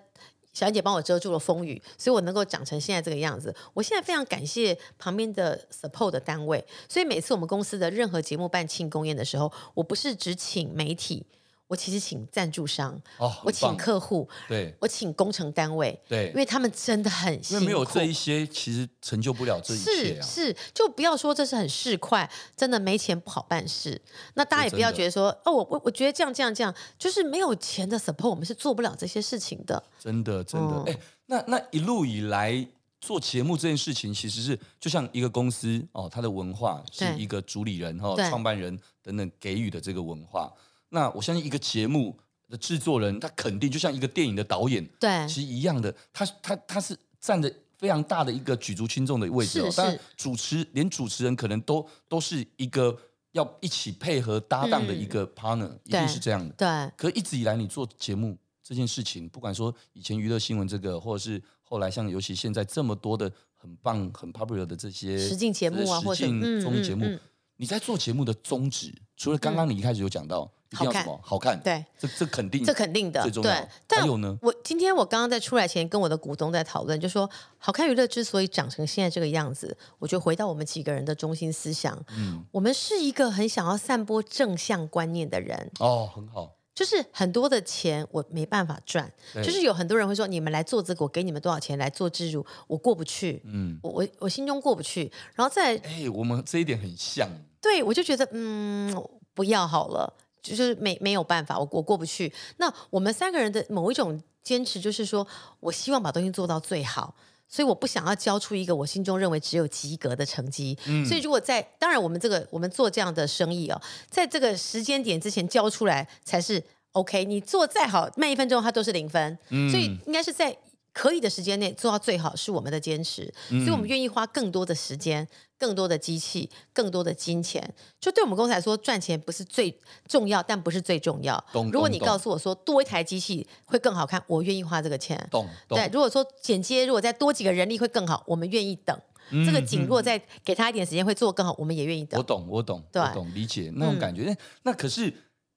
[0.55, 3.55] 小姐帮我遮住了风雨，所以我能够长成现在这个样子。
[3.75, 11.27] 我现在非常感谢旁边的 support 的单位，所以每次我们公司的任何节目办庆功宴的时候，我不是只请媒体。
[11.75, 20.23] 我其实请赞助商，哦，我请客户，对，我请工程单位，对，因为他们真的很辛苦，因为没有这一些，其实成就不了这一切啊。
[20.23, 24.01] 是是，就不要说这是很市侩，真的没钱不好办事。
[24.35, 29.83] 那大家也不要觉得说，哦，我我我觉得这样这样这样，就是没有钱的 support，我们是做不了这些事情的。
[29.99, 32.65] 真的真的，哎、嗯，那那一路以来
[33.01, 40.53] 做节目这件事情，其实是就像一个公司哦，它的文化是一个主理人哈、哦、创办人等等给予的这个文化。
[40.95, 42.17] 那我相信一个节目
[42.49, 49.69] 的制作人，他肯定就像一个电影的导演，对，其实一样的，他他他是占着非常大的一个举足轻重的位置哦。
[49.77, 52.97] 但，主持连主持人可能都都是一个
[53.33, 56.55] 要一起配合搭档的一个 partner，、嗯、一定是这样的。
[56.55, 56.93] 对。
[56.97, 66.25] 可一直以来，你做节目这件事情，不管说以前娱乐新闻这个，或者是后来像尤其现在这么多的很棒很 popular 的这些实境节目啊，或者
[66.63, 67.21] 综艺节目、嗯嗯嗯，
[67.57, 70.49] 你在做节目的宗旨，除了刚刚你一开始有讲到。
[70.75, 73.67] 嗯好看，好看，对，这这肯定，这肯定的，对。
[73.87, 85.71] 但还有呢，我今天我刚刚在出来前跟我的股东在讨论，就说好看娱乐之所以长成现在这个样子，我觉得回到我们几个人的中心思想，嗯，我们是一个很想要散播正向观念的人。
[85.79, 86.57] 哦，很好。
[86.75, 97.29] 就是很多的钱我没办法赚，就是有很多人会说，你们来做这个，我给你们多少钱来做置入，我过不去，嗯，我我我心中过不去，然后再，哎，我们这一点很像，
[97.63, 98.93] 对，我就觉得嗯，
[99.35, 100.13] 不要好了。
[100.45, 102.33] 就是没没有办法，我我过不去。
[102.59, 105.27] 那我们三个人的某一种坚持，就是说
[105.59, 107.15] 我希望把东西做到最好，
[107.49, 110.79] 所以我不想要交出一个我心中认为只有及格的成绩。
[110.87, 117.25] 嗯，所以如果在当然我们这个我们做这样的生意哦，在这个时间点之前交出来才是 OK。
[117.25, 119.39] 你做再好，慢一分钟它都是零分。
[119.49, 120.57] 嗯，所以应该是在。
[120.95, 125.27] 可以的时间内做到最好是我们的坚持，嗯，所以我们愿意花更多的时间、
[125.59, 127.75] 更多的机器、更多的金钱。
[128.01, 129.77] 就对我们公司来说，赚钱不是最
[130.07, 131.45] 重要，但不是最重要。
[131.73, 135.29] 如果你告诉我说多一台机器会更好看，我愿意花这个钱。
[135.69, 138.97] 对，如果说剪接如果再多几个人力会更好，我们愿意等。
[139.31, 142.17] 嗯、这个景若再给他一点时间会做更好，我们也愿意等。
[142.17, 144.27] 我懂，我懂，对，我懂，理解那种感觉。
[144.29, 145.13] 嗯、那可是。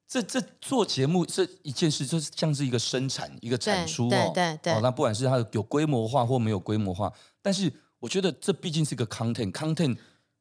[0.07, 9.97] 这这做节目这一件事，就像是一个生产一个产出对对对，对、哦，那不管是它有规模化或没有规模化，但是我觉得这毕竟是一个 content，content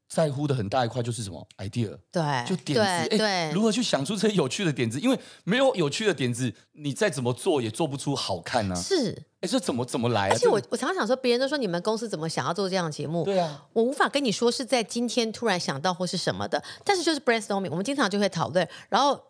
[0.07, 5.01] 在乎的很大一块就是什么 idea，对，就点子，哎，如何去想出这些有趣的点子？
[5.01, 8.81] 因为没有有趣的点子，你再怎么做也做不出好看呢、啊。
[8.81, 10.31] 是，哎，这怎么怎么来、啊？
[10.31, 13.25] 而且我我常常想说，别人都说你们公司怎么想要做这样的节目？
[13.25, 19.21] 对啊，我无法跟你说是在今天突然想到或是什么的，但是就是 brainstorming，我们经常就会讨论，然后。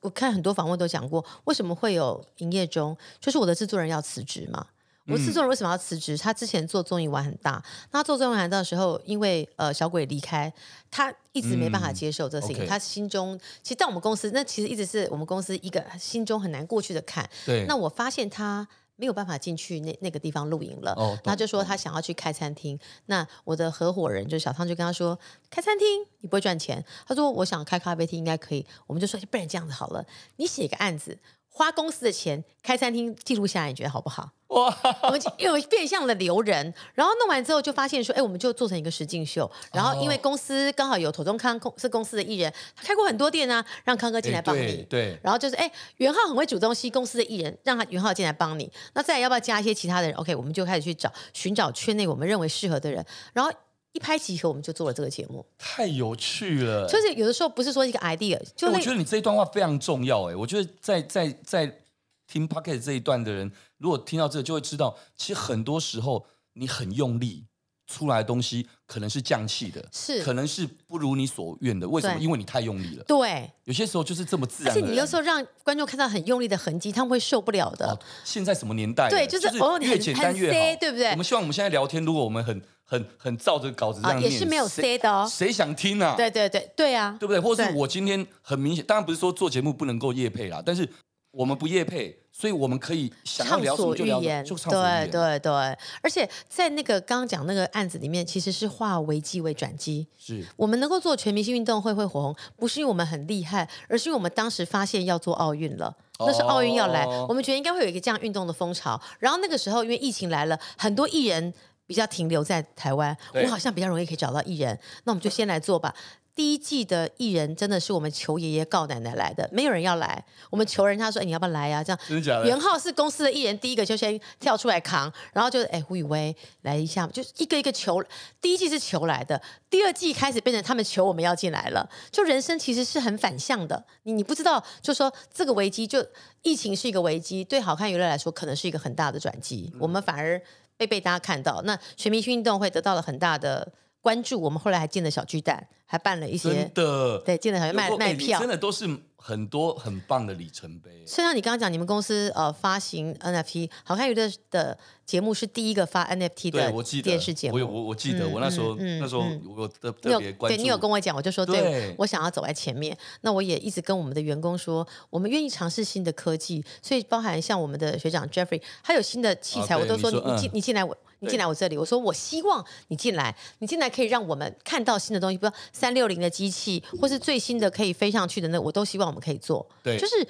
[0.00, 4.66] 我看很多访问都讲过，为什么会有营业中，就是我的制作人要辞职嘛。
[5.10, 6.18] 我制作人为什么要辞职？
[6.18, 7.52] 他之前做综艺玩很大，
[7.92, 10.52] 那他做综艺玩大的时候，因为呃小鬼离开，
[10.90, 12.58] 他一直没办法接受这事情。
[12.58, 17.26] 嗯 okay、他心中其实在我们公司，那其实一直是我们公司一个心中很难过去的坎。
[17.46, 17.64] 对。
[17.66, 18.68] 那我发现他
[19.00, 22.78] 没有办法进去那那个地方露营了，哦、他就说他想要去开餐厅。
[23.06, 25.16] 那我的合伙人就小汤就跟他说
[25.48, 25.86] ：“开餐厅
[26.18, 30.04] 你不会赚钱。”他说：“我想开咖啡厅应该可以。”我们就说：“不然这样子好了，
[30.36, 31.16] 你写一个案子。”
[31.58, 34.30] 花公司的钱开餐厅记录下来，你觉得好不好？
[34.46, 34.72] 哇！
[35.02, 39.50] 我们有变相的留人，然后弄完之后就发现说，哎，我们就做成一个实境秀。
[39.72, 44.86] 然后因为公司刚好有土中康公是公司的艺人，他开过很多店啊，让康哥进来帮你。
[44.88, 45.08] 对。
[45.08, 48.70] 对然后就是哎，元浩很会主动吸公司的艺人，让他元浩进来帮你。
[48.94, 53.50] 那再来要不要加一些其他的人？OK，我们就开始去找寻找圈内我们认为适合的人，然后。
[53.92, 56.86] 一拍即合，我们就做了这个节目，太有趣了。
[56.86, 60.30] 就是有的时候不是说一个 idea，就我觉得你这一段话非常重要。
[60.30, 61.80] 哎，我觉得在在在
[62.28, 67.47] 听 Pocket 这一段的人，如果听到这个，就会知道，其实很多时候你很用力。
[67.88, 71.88] 出来的东西可能是降气的，是可能是不如你所愿的。
[71.88, 72.20] 为什么？
[72.20, 73.04] 因为你太用力了。
[73.04, 74.72] 对，有些时候就是这么自然。
[74.72, 77.86] 而且你有时候让观众看到很用力的痕迹，他们会受不了的。
[77.86, 79.08] 哦，现在什么年代？
[79.08, 81.10] 对，就是越简单越好，对不对？
[81.12, 85.26] 我们希望我们现在聊天，如果我们很很很照着稿子这样念，也是没有 C 的哦。
[85.28, 86.14] 谁想听啊？
[86.14, 87.40] 对对对对啊，对不对？
[87.40, 90.86] 或者是我今天很明显，当然不是说做节目不能够夜配啦，但是。
[91.30, 95.10] 我们不夜配，所以我们可以想要聊什么就聊，就畅所欲言。
[95.10, 95.52] 对对对，
[96.00, 100.06] 而且在那个刚刚讲那个案子里面，其实是化危机为转机。
[100.16, 109.00] 是我们能够做全明星运动会会火红，不是因为我们很厉害，而是因为我们当时发现要做奥运了，那是奥运要来，哦、我们觉得应该会有一个这样运动的风潮。
[109.18, 111.52] 然后那个时候因为疫情来了，很多艺人
[111.88, 115.92] 比较停留在台湾，我好像比较容易可以找到艺人，那我们就先来做吧。
[116.38, 122.46] 第一季的艺人真的是我们求爷爷告奶奶来的，没有人要来，我们求人，他说：“哎，你要不要来呀、啊？”这样，真的假的？
[122.46, 128.00] 元浩是公司的艺人，第一个就先跳出来扛，然后就哎，胡宇威来一下，就一个一个求。
[128.40, 131.90] 第一季是求来的，第二季开始变成他们求我们要进来了。
[132.12, 136.06] 就人生其实是很反向的，你你不知道，就说这个危机，就
[136.42, 140.40] 疫情是一个危机，对好看娱乐来说可能是一个很大的转机，嗯、我们反而
[140.76, 141.60] 被被大家看到。
[141.62, 145.68] 那全民星运动会得到了很大的关注，我们后来还进了小巨蛋。
[145.90, 151.02] 还办了一些真的，对，进来还卖卖票，真的都是很多很棒的里程碑。
[151.06, 157.56] 虽然你刚刚讲，你们公司呃发行 NFT，好看娱乐的节目是第一个发 NFT 的电视节目。
[157.56, 159.24] 我我我记得，我那时候那时候
[159.56, 160.58] 我特特别关注。
[160.58, 162.94] 对，你有跟我讲，我就说对，我想要走在前面。
[163.22, 170.94] 那我也一直跟我们的员工说，我们愿意尝试新的科技，所以包含像我们的学长 Jeffrey，他有新的器材，我都说你你进你进来我。
[171.20, 179.68] 你进来我这里，我说我希望你进来，你进来可以让我们看到新的东西，比如三六零的机器，或是最新的可以飞上去的那，我都希望我们可以做。
[179.82, 180.28] 对，就是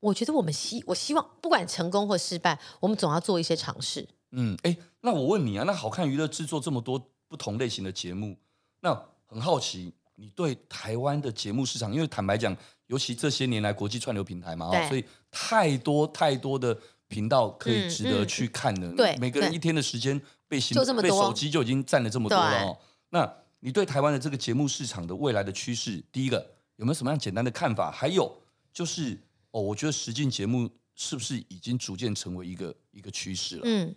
[0.00, 4.06] 我觉得我们希我希望不管成功或失败，我们总要做一些尝试。
[4.32, 8.36] 嗯，哎，那我问你啊，那好看娱乐制作这么多不同类型的节目，
[8.80, 12.54] 那很好奇你对台湾的节目市场，因为坦白讲，
[12.88, 16.78] 尤其这些年来国际串流平台嘛，对所以太多太多的。
[17.12, 22.78] 频道可以值得去看的，嗯嗯、对，每个人一天的时间被行被手机就已经占了这么多了哦。
[23.10, 26.38] 那你对台湾的这个节目市场的未来的趋势，第一个
[26.76, 27.90] 有没有什么样简单的看法？
[27.90, 29.20] 还有就是
[29.50, 33.62] 哦，我觉得实境节目是不是已经逐渐成为一个一个趋势了？
[33.64, 33.94] 嗯，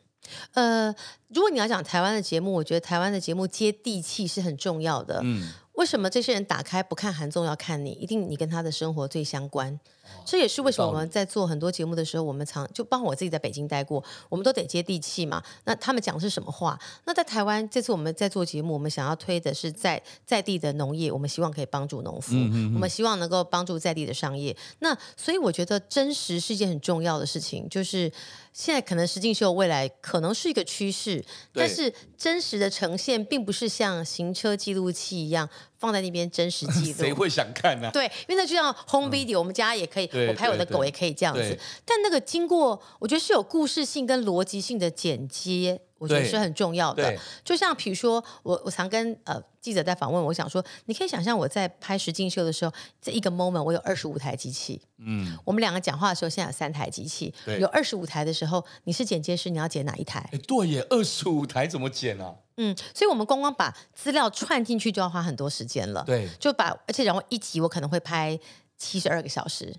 [0.53, 0.95] 呃，
[1.29, 5.21] 如果你要讲台湾的节目，我觉得台湾的节目接地气是很重要的。
[5.23, 5.53] 嗯。
[5.75, 7.91] 为什么这些人打开不看韩综要看你？
[7.91, 9.79] 一定你跟他的生活最相关。
[10.23, 15.41] 这也是为什么我们在做很多节目的时候，我们常就包括我自己在北京待过，我们都得接地气嘛。
[15.65, 16.79] 那他们讲的是什么话？
[17.05, 22.35] 那在台湾这次我们在做节目，我们想要推的是在在地的农业，我们希望可以帮助农夫，
[22.73, 24.55] 我们希望能够帮助在地的商业。
[24.79, 28.11] 那所以我觉得真实是一件很重要的事情，就是。
[28.55, 36.99] 现在可能实境秀未来可能是一个趋势，但是真实的呈现并不是像行车记录器一样放在那边真实记 录。
[36.99, 37.91] 谁会想看呢、啊？
[37.91, 41.59] 对，因为那就像 home video，、嗯、我们家也可以，我拍我的狗也可以这样子。
[41.83, 45.81] 但那个经过，我觉得是有故事性跟逻辑性的剪接。
[45.97, 60.29] 我觉得是很重要的，就像比如说，我我常跟呃记者在访问，我想说，你可以想象我在拍实境秀的时候，这一个 moment 我有二十五台机器，嗯，我们两个讲话的时候，现在有三台机器，有二十五台的时候，你是剪接师，你要剪哪一台？
[60.33, 62.35] 哎，对耶，二十五台怎么剪啊？
[62.57, 68.37] 嗯，所以我们光光把资料串进去就要花很多时间了，对，就把而且然后一集我可能会拍
[68.77, 69.73] 七十二个小时，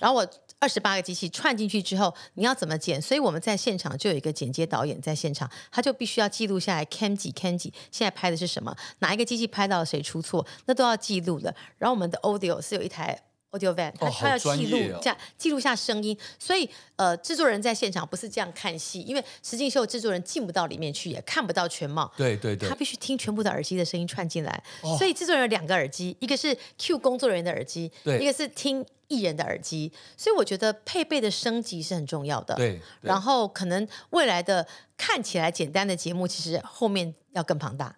[0.00, 0.26] 然后我。
[0.62, 3.02] 二十八个机器串进去之后，你要怎么剪？
[3.02, 8.72] 所以我们在现场就有一个剪接导演在现场，他就必须要记录下来 cam 几 cam 几，现在拍的是什么？
[9.00, 10.46] 哪一个机器拍到了谁出错？
[10.66, 11.52] 那都要记录的。
[11.78, 13.20] 然后我们的 audio 是有一台
[13.50, 22.08] audio van，他他要记录下记录下声音，所以呃，制作人在现场不是这样看戏，因为实境秀制作人进不到里面去，也看不到全貌。
[22.16, 24.62] 对对对，他必须听全部的耳机的声音串进来，
[24.96, 29.92] 所以制作人有两个耳机，一个是 cue 工作人员的耳机，对，一个是听艺人的耳机。
[30.16, 32.54] 所以我觉得配备的升级是很重要的。
[32.54, 37.96] 对，然后可能未来的看起来简单的节目，其实后面要更庞大。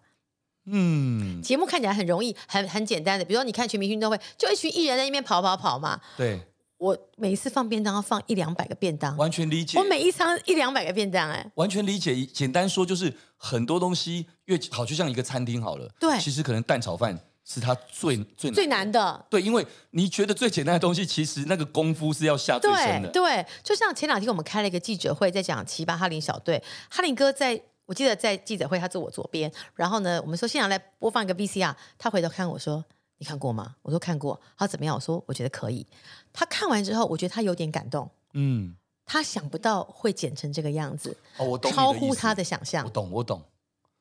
[0.66, 6.00] 嗯，节目看起来很容易，很很简单的，比如说你看全民运动会，就一群艺人在那边跑跑跑嘛。
[6.16, 6.40] 对，
[6.78, 9.78] 我每一次放便当要放一两百个便当，完全理解。
[9.78, 12.24] 我每一餐一两百个便当，哎，完全理解。
[12.24, 15.86] 简单说就是很多东西越好，就像一个餐厅好了。
[16.00, 19.24] 对，其实可能蛋炒饭是他最最最难的。
[19.30, 23.08] 对，因为你觉得最简单的东西，其实那个功夫是要下最深的。
[23.10, 27.62] 对，对，就像前两天我们开了一个记者会，在讲奇葩哈林小队，哈林哥在。
[27.86, 32.82] 我记得在记者会，他坐我左边，然后呢，我们说现场来播放一个 VCR，他回头看我说
[33.20, 34.94] ：“你看过吗？”我说：“看过。”他怎么样？
[34.94, 35.86] 我说：“我觉得可以。”
[36.32, 38.10] 他看完之后，我觉得他有点感动。
[38.32, 38.74] 嗯，
[39.04, 41.14] 他想不到会剪成这个样子。
[41.36, 42.86] 哦，我懂，超乎他的想象。
[42.86, 43.42] 我懂，我懂。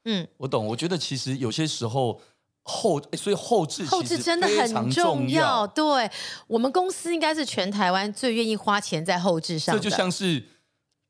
[0.06, 0.66] 嗯，我懂。
[0.66, 2.22] 我觉得其实有些时候
[2.64, 5.68] 后，所以后置后置真的很重要。
[5.68, 6.10] 对，
[6.48, 9.82] 我们公司应该是全台湾最愿意花钱在后置上的。
[9.82, 10.44] 这就像是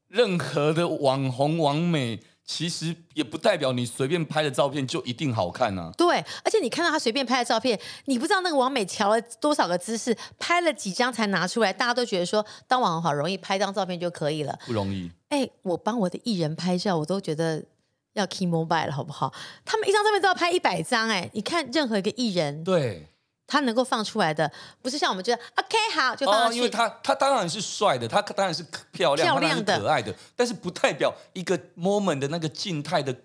[0.07, 2.19] 任何的网红、网美。
[2.45, 5.89] 其实也不代表你随便拍的照片就一定好看啊。
[5.97, 14.59] 对，而且你看到他随便拍的照片，你不知道那个网美调了多少个姿势，拍了几张才拿出来，大家都觉得说当网红好容易，拍张照片就可以了。
[14.65, 15.09] 不容易。
[15.29, 17.63] 哎，我帮我的艺人拍照，我都觉得
[18.13, 19.33] 要 key mobile 了，好不好？
[19.65, 23.07] 他们一张照片都要拍一百张，哎，你看任何一个艺人，对。
[23.45, 24.51] 他能够放出来的，
[24.81, 26.53] 不是像我们觉得 OK 好就放上去。
[26.53, 33.15] 哦，因为他他当然是帅的，他当然是漂亮、漂亮的、可爱的，但是不代表一个 moment 的那个静态的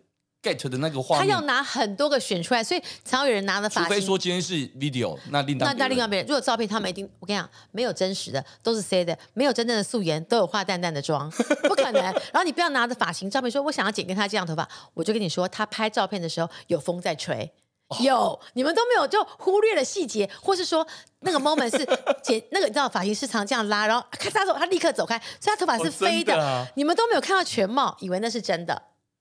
[0.43, 1.27] get 的那个画面。
[1.27, 3.89] 他要拿很多个选出来，所以常有人拿的发型。
[3.89, 6.27] 除非说今天是 video，那另当那那另外别人。
[6.27, 11.31] 如果照片他们一定，我跟你讲，没有真实的，都是 C 的，没有真正的素颜，都有化淡淡的妆，
[11.69, 12.03] 不可能。
[12.03, 17.53] 然后你不要拿着发型照片说，我想要剪跟他这样头发，我就跟你说，他拍照片的时候有风在吹。
[18.01, 18.39] 有，oh.
[18.53, 20.87] 你们都没有就忽略了细节，或是说
[21.21, 21.79] 那个 moment 是
[22.23, 28.75] 剪那个，你知道发型师常这样拉，然后咔嚓走，他立刻走开，所以他头发是飞的，oh, 的啊、你们都没有看到全貌，以为那是真的。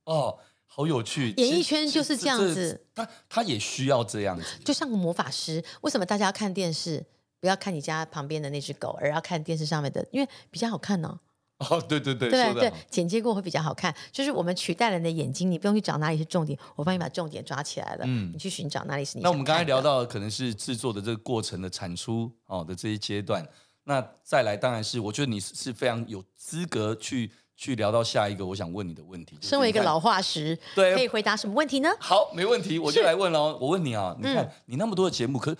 [0.03, 0.35] 哦，oh,
[0.67, 5.63] 好有趣，演艺圈就是这样子，他他也需要这样子，就像个魔法师。
[5.81, 7.03] 为什么大家要看电视？
[7.39, 11.19] 不要看你家旁边的那只狗，而要看电视上面的，因为比较好看呢、哦。
[11.69, 13.95] 哦，对对对，对对，剪接过会比较好看。
[14.11, 18.05] 就是我们取代了你的眼睛，你不用去找哪里是重点，我帮你把重点抓起来了。
[18.07, 19.23] 嗯，你去寻找哪里是你。
[19.23, 23.43] 那我们刚才聊到的可能是制作的这个过程的产出哦的这些阶段，
[23.85, 29.37] 那再来当然是我觉得你是非常有资格去去聊到下一个我想问你的问题。
[29.41, 31.89] 身为一个老化石，对，可以回答什么问题呢？
[31.99, 33.57] 好，没问题，我就来问喽。
[33.59, 35.57] 我问你啊，你看你那么多的节目，可。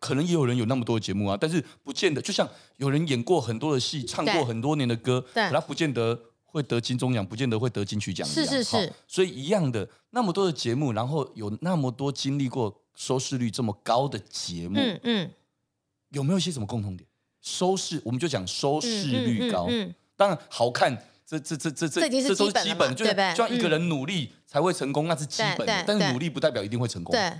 [0.00, 2.22] 可能也有人有那么多的节目啊，但是不见得。
[2.22, 8.26] 就像有人演过很多的戏，唱过很多年的歌，对，可他不见得会得金钟奖，不见得会得金曲奖。
[8.26, 15.30] 是是是，所以一样的，那么多的节目，然后有那么多经历过收视率这么高的节目，嗯嗯，
[16.10, 17.06] 有没有一些什么共同点？
[17.42, 27.32] 收视，我们就讲收视率高，嗯，当然好看，这这这这这这都是基本，就是就像一个人努力才会成功，那是基本的，但是努力不代表一定会成功，对。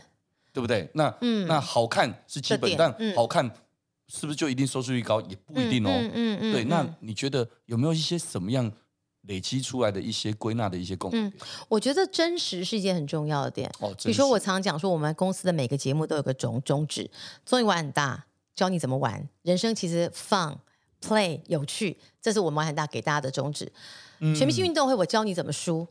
[0.51, 0.91] 对不对？
[0.95, 3.49] 那、嗯、那好看是基本，但好看
[4.09, 5.21] 是不是就一定收视率高？
[5.21, 5.91] 也不一定哦。
[5.93, 8.73] 嗯嗯嗯、对，那你觉得有没有一些什么样
[9.29, 11.33] 累积出来的一些归纳的一些共同点？
[11.69, 13.71] 我觉得真实是一件很重要的点。
[13.79, 17.09] 哦，比如说我常常讲说，我们公司的每个节目都有个宗宗旨，
[17.45, 18.25] 综艺玩很大，
[18.57, 19.29] 教你怎么玩。
[19.43, 20.57] 人生其实 fun
[21.01, 23.71] play 有趣，这是我们玩很大给大家的宗旨。
[24.21, 25.87] 嗯、全明星运动会，我教你怎么输，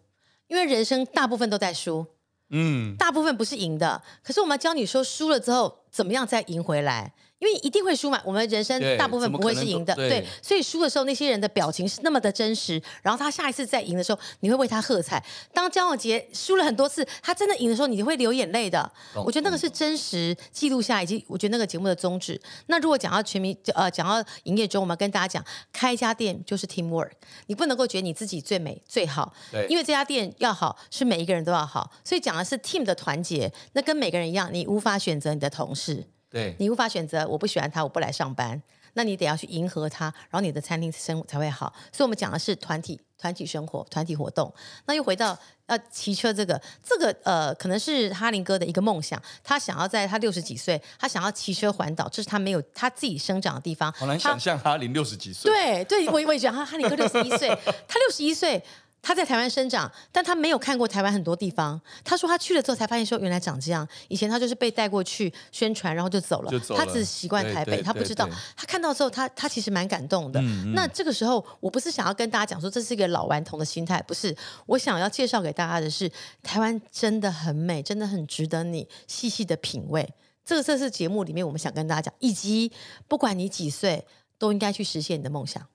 [0.47, 2.05] 因为人生大部分都在输。
[2.49, 7.13] 嗯，大部分不是赢的，可是我们要教你说输了之后怎么样再赢回来。
[7.39, 15.23] 因为一定会输嘛，我们人生大部分不会是赢的，对，对，所以输的时候那些人的表情是那么的真实，然后他下一次再赢的时候，你会为他喝彩。
[15.53, 18.91] 当江永杰输了很多次，他真的赢的时候，你会流眼泪的。
[19.13, 22.39] 我觉得那个是真实记录下来，以及我觉得那个节目的宗旨。
[22.65, 27.11] 那如果讲到全民，呃，讲到营业中，我们跟大家讲，开一家店就是 teamwork，
[27.45, 33.53] 你不能够觉得你自己最美最好，对，因为这家店要好，是每一个人都要好，所以讲的是 team 的团结。
[33.73, 36.07] 那跟每个人一样，你无法选择你的同事。
[36.29, 38.61] 对，你无法选择，我不喜欢他，我不来上班。
[38.93, 41.71] 那你得要去迎合他，然后你的餐厅生才会好。
[41.91, 44.51] 所以，我们讲的是团体、团体生活、团体活动。
[44.87, 49.21] 那又回到要骑车这个，这个呃，可能是哈林哥的一个梦想。
[49.43, 53.91] 他想要在他六十几岁，他想要骑车环岛，这是他没有他自己生长的地方。
[53.91, 55.51] 好难想象哈林六十几岁。
[55.51, 57.49] 对对，我我也觉得哈哈林哥六十一岁，
[57.87, 58.61] 他六十一岁。
[59.07, 61.79] 他在台湾生长，但他没有看过台湾很多地方。
[62.03, 63.87] 他说他去了之后才发现说原来长这样。
[64.09, 66.59] 以前他就是被带过去宣传，然后就走了。
[66.59, 66.85] 走了。
[66.85, 68.29] 他只习惯台北，他不知道。
[68.57, 70.41] 他看到之后，他他其实蛮感动的。
[70.41, 70.73] 嗯嗯。
[70.73, 74.35] 那这个时候，我不是想要跟大家讲说这是一个老顽童的心态，不是。
[74.65, 76.11] 我想要介绍给大家的是，
[76.43, 80.05] 台湾真的很美，真的很值得你细细的品味。
[80.43, 82.69] 这个这是节目里面我们想跟大家讲，以及
[83.07, 84.05] 不管你几岁，
[84.37, 85.65] 都应该去实现你的梦想。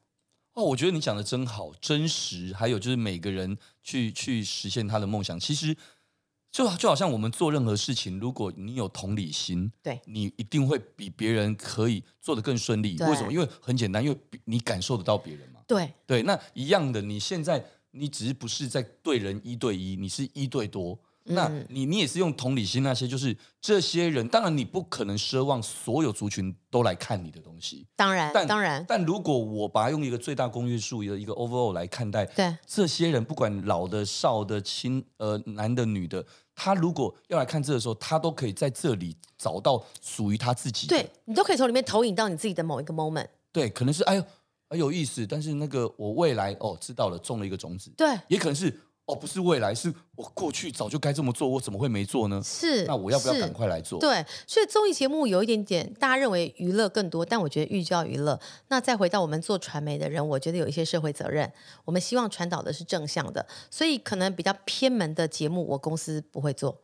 [0.55, 2.53] 哦，我觉得你讲的真好，真实。
[2.53, 5.75] 还有就是每个人去去实现他的梦想，其实
[6.51, 12.99] 就就好像我们做任何事情，如果你有同理心，对，你一定会比别人可以做得更顺利。
[12.99, 13.33] 为什么？
[13.33, 15.61] 因为很简单，因为你感受得到别人嘛。
[15.67, 20.99] 对对，那一样的，你现在你只是不是在对人一对一，你是一对多。
[21.25, 32.57] 那你你也是用同理心，那些就是这些人，当然你不可能奢望所有族群都来看你的东西，当然，但当然，但如果我把它用一个最大公约数的一个 overall 来看待，对。
[32.67, 44.25] 这些人，不管老的、少的、亲呃男的、女的，他如果要来看这的时候，他都可以在这里找到属于他自己，对你都可以从里面投影到你自己的某一个 moment，对，可能是哎呦
[44.69, 48.81] 很有意思，但是那个我未来哦知道了，种了一个种子，对，也可能是。
[49.07, 52.41] 哦，不是未来，是我过去早就该这么做，我怎么会没做呢？
[52.45, 53.99] 是，那我要不要赶快来做？
[53.99, 58.39] 对，所以综艺节目有一点点，大家认为娱乐更多，但我觉得寓教于乐。
[58.69, 61.53] 那再回到我们做传媒的人，我觉得有一些社会责任，
[61.85, 66.81] 我们希望传导的是正向的，所以可能比较偏门的节目，我公司不会做。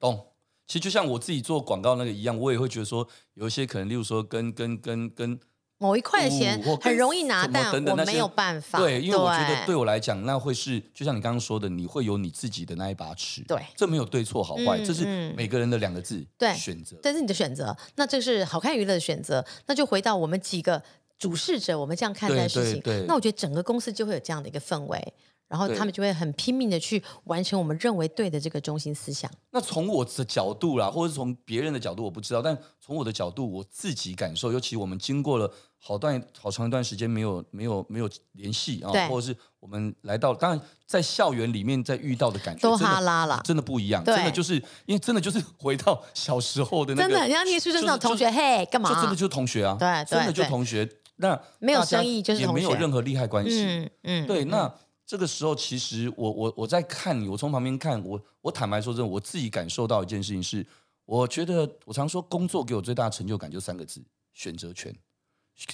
[0.00, 0.26] 懂，
[0.66, 5.38] 其实就像我自己做广告那个一样，我也会觉得说，有一些可能，例如说跟跟跟跟。
[5.80, 8.78] 某一块的钱很容易拿，但我没有办法。
[8.78, 13.42] 对，因为我觉得对我来讲，那会是就像你刚刚说的，你会有你自己的那一把尺。
[13.44, 16.22] 对，这没有对错好坏，这是每个人的两个字。
[16.36, 16.98] 对，选择。
[17.02, 19.42] 这是你的选择，那这是好看娱乐的选择。
[19.66, 20.82] 那就回到我们几个
[21.18, 22.82] 主事者，我们这样看待事情。
[23.06, 25.14] 那我觉得整个公司就会有这样的一个氛围。
[25.48, 29.28] 然后他们就会很拼命的去完成我们认为对的这个中心思想。
[29.50, 32.40] 那从我的角度啦，或者是从别人的角度，我不知道。
[32.40, 35.52] 但从我的角度，我自己感受，尤其我们经过了
[35.82, 44.04] 好段好长一段时间没有没有没有联系啊，或者是我们来到，当然在校园里面在遇到的感觉，都哈拉了，真的不一样。
[44.04, 44.54] 真的就是
[44.84, 48.90] 因为真的就是 回到小时候的那个，真的，人家念书就是那种同学，嘿，干嘛？
[48.90, 50.88] 就真的就是同学啊，对，真的就同学。
[51.16, 53.64] 那没有生意就是也没有任何利害关系。
[53.64, 54.72] 嗯嗯，对，那。
[55.06, 60.64] 这个时候，其实我我我在看你，我从旁边看我，我坦白说真的，我自己感受到一件事情是，
[61.04, 64.00] 我觉得我常说工作给我最大的成就感就三个字：
[64.34, 64.94] 选择权。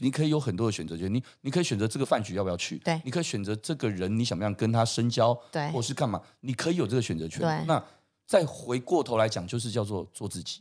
[0.01, 7.41] 你可以有很多的选择权，你你可以选择这个饭局要不要去，对，你可以选择这个人你想不想跟他深交，对，或是干嘛，你可以有这个选择权。
[7.41, 7.83] 对，那
[8.27, 10.61] 再回过头来讲，就是叫做做自己，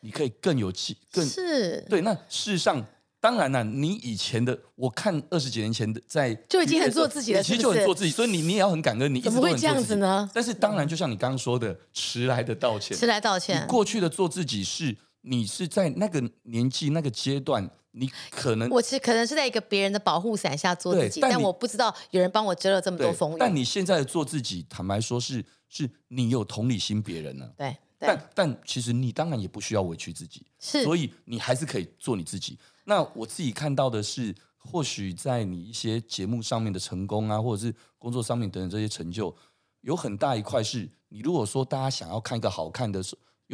[0.00, 2.00] 你可以更有气，更是对。
[2.00, 2.84] 那事实上。
[3.20, 9.18] 当然了，你以前的我看二十几年前的在就已经很做自己了，其实就很做自己，所以你你也要很感恩，你。
[9.18, 10.28] 怎么会这样子呢？
[10.34, 13.66] 但是当然，就像你刚刚说的，迟来的道歉，迟来道歉。
[13.66, 14.94] 过去的做自己是，
[15.26, 23.36] 你是在那个年纪那个阶段，你可能我其实可能是在一个别人的保护伞下做自己，但，但我不知道有人帮我遮了这么多风雨。
[23.38, 27.52] 但你现在做自己，坦白说是，是你有同理心别人了。
[27.56, 32.58] 对，但但其实你当然也不需要委屈自己，是，所以你还是可以做你自己。
[32.84, 39.34] 那我自己看到的是，或许在你一些节目上面的成功啊，或者是工作上面等等这些成就，
[39.80, 43.02] 有很大一块是你如果说大家想要看一个好看的，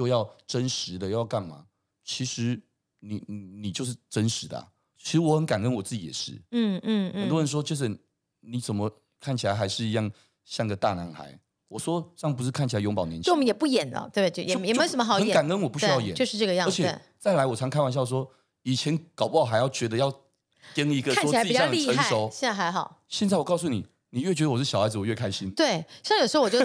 [0.01, 1.67] 又要真实的，又要干嘛？
[2.05, 2.61] 其实
[3.01, 4.67] 你你你就是真实的啊。
[4.97, 6.33] 其实我很感恩我自己也是。
[6.51, 7.21] 嗯嗯嗯。
[7.23, 7.89] 很多人说就是
[8.41, 8.91] 你怎么
[9.21, 10.11] 看起来还是一样
[10.45, 11.39] 像个大男孩？
[11.69, 13.23] 我说这样不是看起来永葆年轻？
[13.23, 15.29] 就我们也不演了，对，就也也没什么好演。
[15.29, 16.73] 很感恩我不需要演，就是这个样子。
[16.73, 18.31] 而且再来，我常开玩笑说。
[18.63, 20.13] 以前搞不好还要觉得要
[20.75, 23.03] 跟一个说自己像很成熟，现在还好。
[23.09, 25.51] 现在我告诉你，你越觉得我是小孩子，我越开心。
[25.53, 26.59] 对，像有时候我就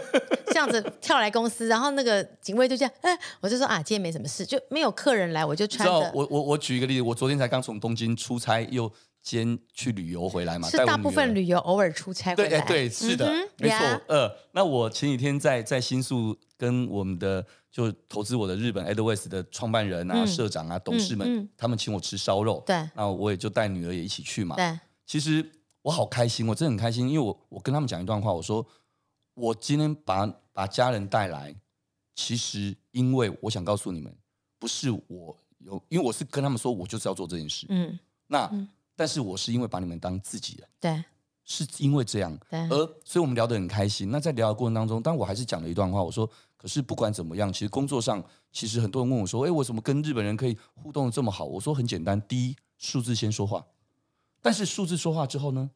[0.47, 6.11] 这样子跳来公司，然后那个警卫就这样，哎，我就说啊，今天没什么事，就没有客人来，我就穿着。
[6.13, 8.91] 我我我举一个例子，我昨天才刚从东京出差，又
[9.21, 10.69] 兼去旅游回来嘛。
[10.69, 12.61] 是大部分旅游偶尔出差回来。
[12.61, 14.01] 对，是的，嗯、没错。
[14.07, 17.45] 呃，那我前几天在在新宿跟我们的。
[17.75, 24.55] 就投资我的日本 Edwards 的创办人啊、嗯、社长啊、董事们，他们请我吃烧肉，对，那我也就带女儿也一起去嘛。
[24.55, 25.45] 对，其实
[25.85, 28.65] 我好开心，我真的很开心，因为我我跟他们讲一段话，我说
[29.35, 31.55] 我今天把把家人带来，
[32.15, 34.11] 其实因为我想告诉你们，
[34.57, 41.03] 不是我有，因为我是跟他们说我就是要做这件事，嗯，那、嗯、但是我是因为把你们当自己人，对，
[41.43, 44.09] 是因为这样，对，而所以我们聊得很开心。
[44.09, 46.29] 那在聊的过程当中，但我还是讲了一段话，我说。
[46.57, 53.63] 可是不管怎么样，其实工作上，其实很多人问我说：“哎，我怎么跟日本人可以互动的这么好？”我说很简单，第一，数字先说话。
[54.45, 55.71] 但是数字说话之后呢，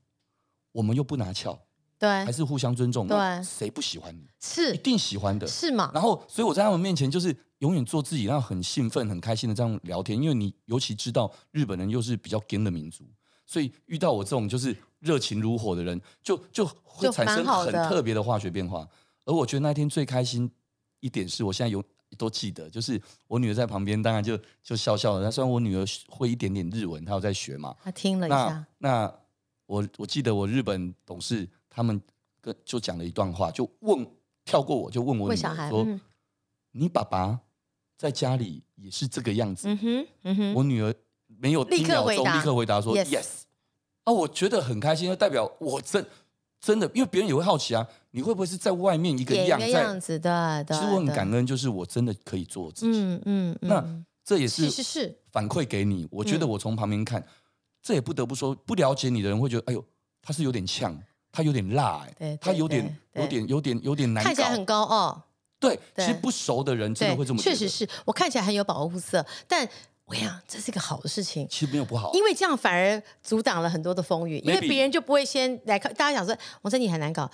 [0.71, 1.59] 我们又不拿翘，
[1.97, 4.27] 对，还是互相尊重，对，谁不喜欢你？
[4.39, 5.89] 是，一定喜欢的，是吗？
[5.91, 13.03] 然后，所以我在他们面前就是永远做自己，然后很兴奋、很开心的这样聊天，因为你尤其知道日本人又是比较 gen 的民族，
[13.47, 18.87] 所以遇到我这种就是热情如火的人，就就会产生很特别的化学变化。
[19.25, 20.51] 而我觉得那天最开心
[20.99, 21.83] 一点是我现在有。
[22.19, 25.23] 都记得，就是我女儿在旁边，当然就就笑笑的。
[25.23, 28.63] 那虽然我女儿会一点点日文，她有在学嘛，她听了一下。
[28.77, 29.15] 那，那
[29.65, 31.99] 我我记得我日本董事他们
[32.39, 34.05] 跟就讲了一段话，就问。
[34.45, 36.01] 跳过我就问我女儿说：“嗯、
[36.71, 37.39] 你爸爸
[37.95, 40.91] 在家里也是这个样子？”嗯哼嗯哼，我女儿
[41.27, 43.43] 没有立刻回答立刻回答说 yes,：“yes。”
[44.05, 46.03] 啊，我觉得很开心，就代表我真
[46.59, 50.63] 真的，因为别人也会好奇啊，你会不会是在外面一个样，一个样子的？
[50.67, 52.99] 其实我很感恩，就是我真的可以做自己。
[52.99, 53.83] 嗯嗯，那
[54.23, 56.07] 这也是是是反馈给你。
[56.11, 57.23] 我觉得我从旁边看，
[57.81, 59.83] 这也不得不说，不了解你的人会觉得，哎呦，
[60.21, 60.97] 他是有点呛。
[61.31, 65.21] 他有点辣哎、欸，他有点有点有点有点难，看起来很高傲。
[65.59, 67.55] 对，其实不熟的人真的会这么觉得。
[67.55, 69.69] 确实是我看起来很有保护色，但
[70.09, 71.47] 我跟你讲，这是一个好的事情。
[71.47, 75.93] 其实没有不好，因为这样反而阻挡了很多的风雨，因为别人就不会先来看。
[75.93, 77.29] 大家想说王珍妮很难搞，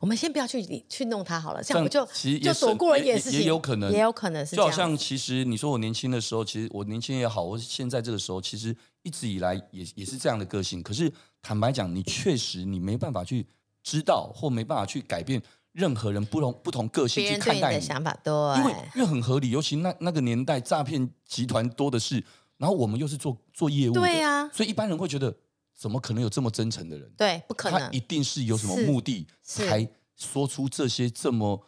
[0.00, 4.56] 我们先不要去去弄他好了，这样我就其实就躲过了一件事情，也有可能，也有可能是。
[4.56, 10.82] 就好像其实你说我年轻的时候，其实我年轻也好，我现在这个时候，其实一直以来也也是这样的个性。
[10.82, 13.46] 可是坦白讲，你确实你没办法去。
[13.82, 15.40] 知道或没办法去改变
[15.72, 22.24] 任何人不同不同个性去看待你的想法，对，因为因为很合理，尤其那那个年代诈骗集团多的是，
[22.56, 25.34] 然后我们又是做做业务的，对啊，所以一般人会觉得，
[25.76, 27.08] 怎么可能有这么真诚的人？
[27.16, 31.64] 对，不可能，他一定是有什么目的才说出这些这么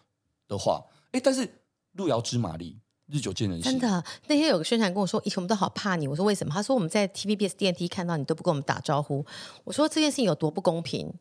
[0.48, 0.82] 的话。
[1.12, 1.48] 哎，但是
[1.92, 3.70] 路遥知马力，日久见人心。
[3.70, 6.52] 真的，那天有个宣传跟我说，以前我们都好怕你，我说为什么？
[6.52, 9.24] 他说我们在 TVBS 电梯看到你都不跟我们打招呼。
[9.64, 11.14] 我说这件事情有多不公平？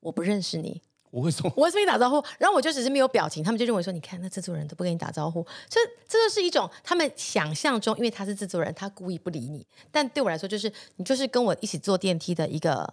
[0.00, 2.22] 我不认识你，我会说，我为什么跟你打招呼？
[2.38, 9.66] 然后我就只是没有表情，他们就认为说，你看那制作人都不跟你打招呼，这这就是一种他们想象中，因为他是制作人，他故意不理你。
[9.90, 12.92] 但对我来说，就是你就是跟我一起坐电梯的一个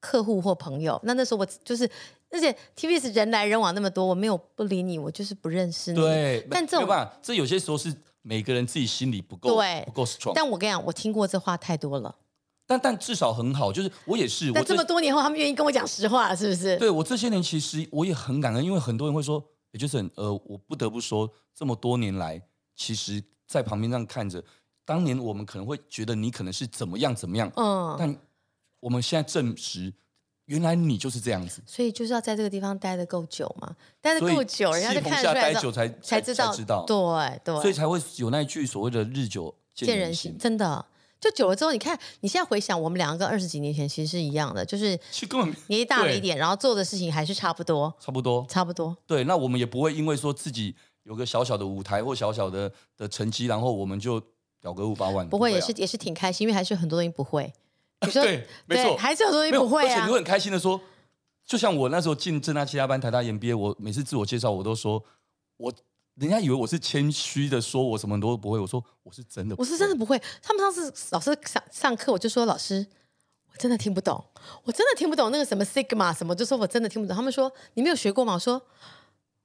[0.00, 1.00] 客户或朋友。
[1.04, 1.88] 那那时候我就是，
[2.30, 6.00] 而且 TVBS 人来人往那么多，我没有不理你，我就是不认识你。
[6.00, 10.32] 对，但这种没办法，这有些时候是每个人自己心里不够，对，不够 strong。
[10.34, 12.14] 但我跟你讲，我听过这话太多了。
[12.72, 14.50] 但但至少很好，就是我也是。
[14.52, 16.76] 但这么多年后，他们愿意跟我讲实话，是不是？
[16.78, 19.42] 对，我这些年其实我也很感恩，因为很多人会说，
[19.72, 22.40] 也就是呃，我不得不说，这么多年来，
[22.74, 24.42] 其实在旁边这样看着，
[24.84, 28.16] 当年我们可能会觉得你可能是怎么样怎么样，嗯，但
[28.80, 29.92] 我们现在证实，
[30.46, 31.60] 原来你就是这样子。
[31.66, 40.86] 所以就是要在这个地方待的够久嘛，待的够久，人家就看出来待久才才知道，知道，对对，所以才会有那一句所谓的日久见人心，真的。
[41.22, 44.98] 就久了之后，你看你现在回想，我们两个跟二十几年前其实是一样的，就是
[45.68, 48.96] 年纪大了一点，然后做的事情还是差不多，差不多，差不多。
[49.06, 54.20] 对，那我们也不会因为说自己有个小小的舞台或小小的的成绩，然后我们就
[54.60, 55.28] 表个五八万。
[55.28, 57.52] 不会，也是也是挺开心，因为还是有很多东西不会。
[58.04, 59.94] 你说对，没错，还是有很多东西不会啊。
[59.94, 60.80] 而且你会很开心的说，
[61.46, 65.04] 就像我那时候进正大其他班台大研毕业，我每次自我介绍我都说
[65.58, 65.72] 我。
[66.16, 68.58] 人家以为我是谦虚的，说我什么都不会。
[68.58, 70.20] 我说我是真的，我是真的不会。
[70.42, 72.86] 他们上次老师上上课，我就说老师，
[73.50, 74.22] 我真的听不懂，
[74.64, 77.16] 我真的听不懂那个什么 sigma 什么，就说我真的听不懂。
[77.16, 78.34] 他们说你没有学过吗？
[78.34, 78.60] 我说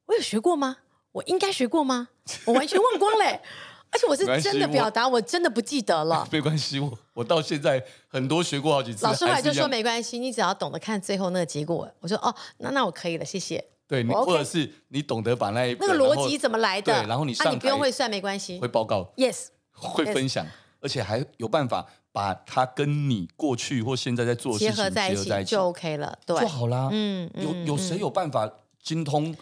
[0.06, 0.76] 我有学过吗？
[1.12, 2.08] 我应该学过吗？
[2.44, 3.40] 我完全忘光嘞。
[3.90, 6.28] 而且我是真的表达，我真的不记得了。
[6.30, 9.06] 没关系，我我到现在很多学过好几次。
[9.06, 11.90] 老师后来就说没关系，你只要懂得看最后那个结果。
[12.00, 13.64] 我说哦，那那我可以了，谢谢。
[13.88, 16.92] 对，你或者是你懂得把那一那个逻辑怎么来的？
[16.92, 20.46] 对，然后你上，你不用会算没关系，会报告，yes，会分享，
[20.80, 26.90] 而且还有办法把它跟你过去或现在在做的事情结合在一起，就 OK 了，对，就好啦。
[26.92, 28.48] 嗯，有有谁有办法
[28.82, 29.34] 精通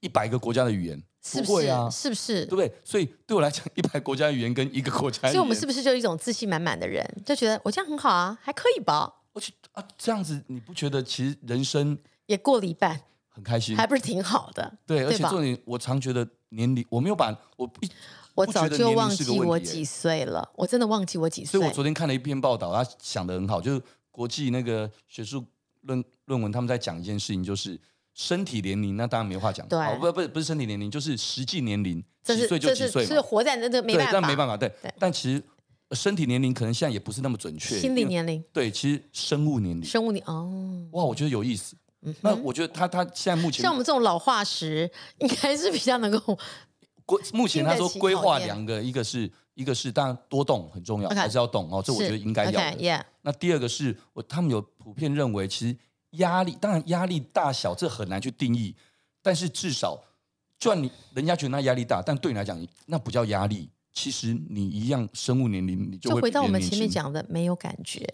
[0.00, 1.02] 一百个国家的语言？
[1.20, 2.44] 是不是啊，是不是？
[2.44, 2.72] 对不对？
[2.84, 9.14] 所以对我来讲，一百国家语言跟一个国家，所以我们是不是就一种自信满满的人，就觉得我这样很好啊，还可以吧？
[9.34, 13.00] 而且啊，这样子你不觉得其实人生也过了一半？
[13.38, 14.78] 很开心，还不是挺好的。
[14.84, 17.88] 对，而且重点，我常觉得年龄，我没有把我一，
[18.34, 21.52] 我早就忘记我几岁了，我真的忘记我几岁。
[21.52, 23.80] 所以我昨天看了一篇报道，他想的很好，就是
[24.10, 25.44] 国际那个学术
[25.82, 27.80] 论论文，他们在讲一件事情，就是
[28.12, 29.66] 身体年龄，那当然没话讲。
[29.68, 33.06] 对，不不不是身体年龄，就是实际年龄，几岁就几岁。
[33.06, 34.56] 是活在那这没办法，但没办法。
[34.56, 35.40] 对，但其实
[35.92, 37.78] 身体年龄可能现在也不是那么准确。
[37.78, 41.76] 心理年龄，对，其实生物年龄，生物年哦，哇，我觉得有意思。
[42.08, 46.38] 嗯、那我觉得他他现在目前像我们这种老化石，应该是比较能够
[47.04, 47.20] 规。
[47.32, 51.82] 目前他说规划两个，一个是一个是当然多动很重要，okay, 还是要动哦。
[51.84, 52.58] 这我觉得应该要的。
[52.58, 53.02] Okay, yeah.
[53.22, 55.76] 那第二个是我他们有普遍认为，其实
[56.12, 58.74] 压力，当然压力大小这很难去定义，
[59.22, 59.98] 但是至少，
[60.58, 63.68] 就算你人家觉得那压力大，但对你来讲那不叫压力。
[63.90, 68.06] 其实你一样生物年龄，你就会就回到我们前面讲的，没有感觉。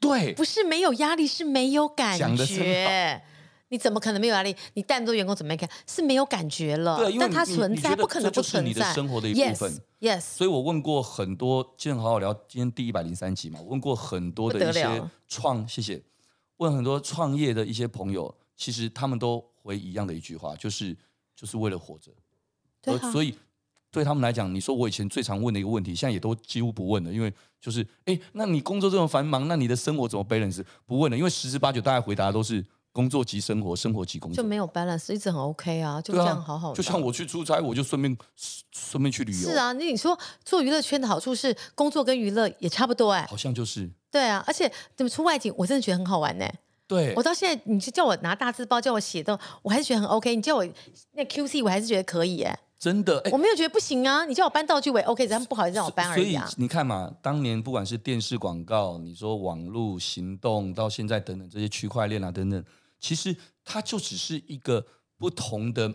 [0.00, 3.22] 对，不是没有压力，是没有感觉。
[3.68, 4.54] 你怎么可能没有压力？
[4.74, 5.68] 你带那么多员工怎么没看？
[5.88, 6.98] 是没有感觉了。
[6.98, 8.68] 对，因为但它存在，不可能不存在。
[8.68, 9.72] 你的生活的一部分。
[10.00, 10.20] Yes, yes。
[10.20, 16.00] 所以我问过很多，今天好好聊，今天第一百零三集嘛，我问过很多的一些创，谢谢。
[16.58, 20.96] 问很多创业的一些朋友，其实他们都回一样的一句话，就是
[21.34, 22.12] 就是为了活着。
[22.80, 23.10] 对啊。
[23.10, 23.34] 所以
[23.90, 30.64] 对他们来讲，你说我以前最常问的一个问题，现在也都几乎不问了，因为就是，哎，那你工作这么繁忙，那你的生活怎么 balance？
[30.86, 32.64] 不问了，因为十之八九大家回答都是。
[32.96, 36.76] 工作及生活，生活及工作，就没有 balance，一直很 OK 啊，就这样好好的。
[36.76, 38.16] 就像我去出差，我就顺便
[38.72, 39.50] 顺便去旅游。
[39.50, 43.90] 是啊，那你说做娱乐圈的好处是工作跟娱乐也差不多哎，好像就是。
[44.10, 46.46] 对啊，而且怎么出外景，我真的觉得很好玩呢。
[46.88, 50.34] 对，我到现在，你就叫我拿大字报，叫我写的，我还是觉得很 OK。
[50.34, 50.66] 你叫我
[51.12, 52.58] 那 QC，我还是觉得可以哎。
[52.78, 54.26] 真的，我没有觉得不行啊。
[54.26, 56.44] 你叫我搬道具，我也 OK，只要不好意思让我搬而已啊。
[56.46, 62.62] 所以你看嘛，当年不管是电视广告，你说网络行动，到现在等等这些区块链啊等等，
[63.06, 63.36] 其实。
[63.68, 64.86] 它就只是一个
[65.18, 65.92] 不同的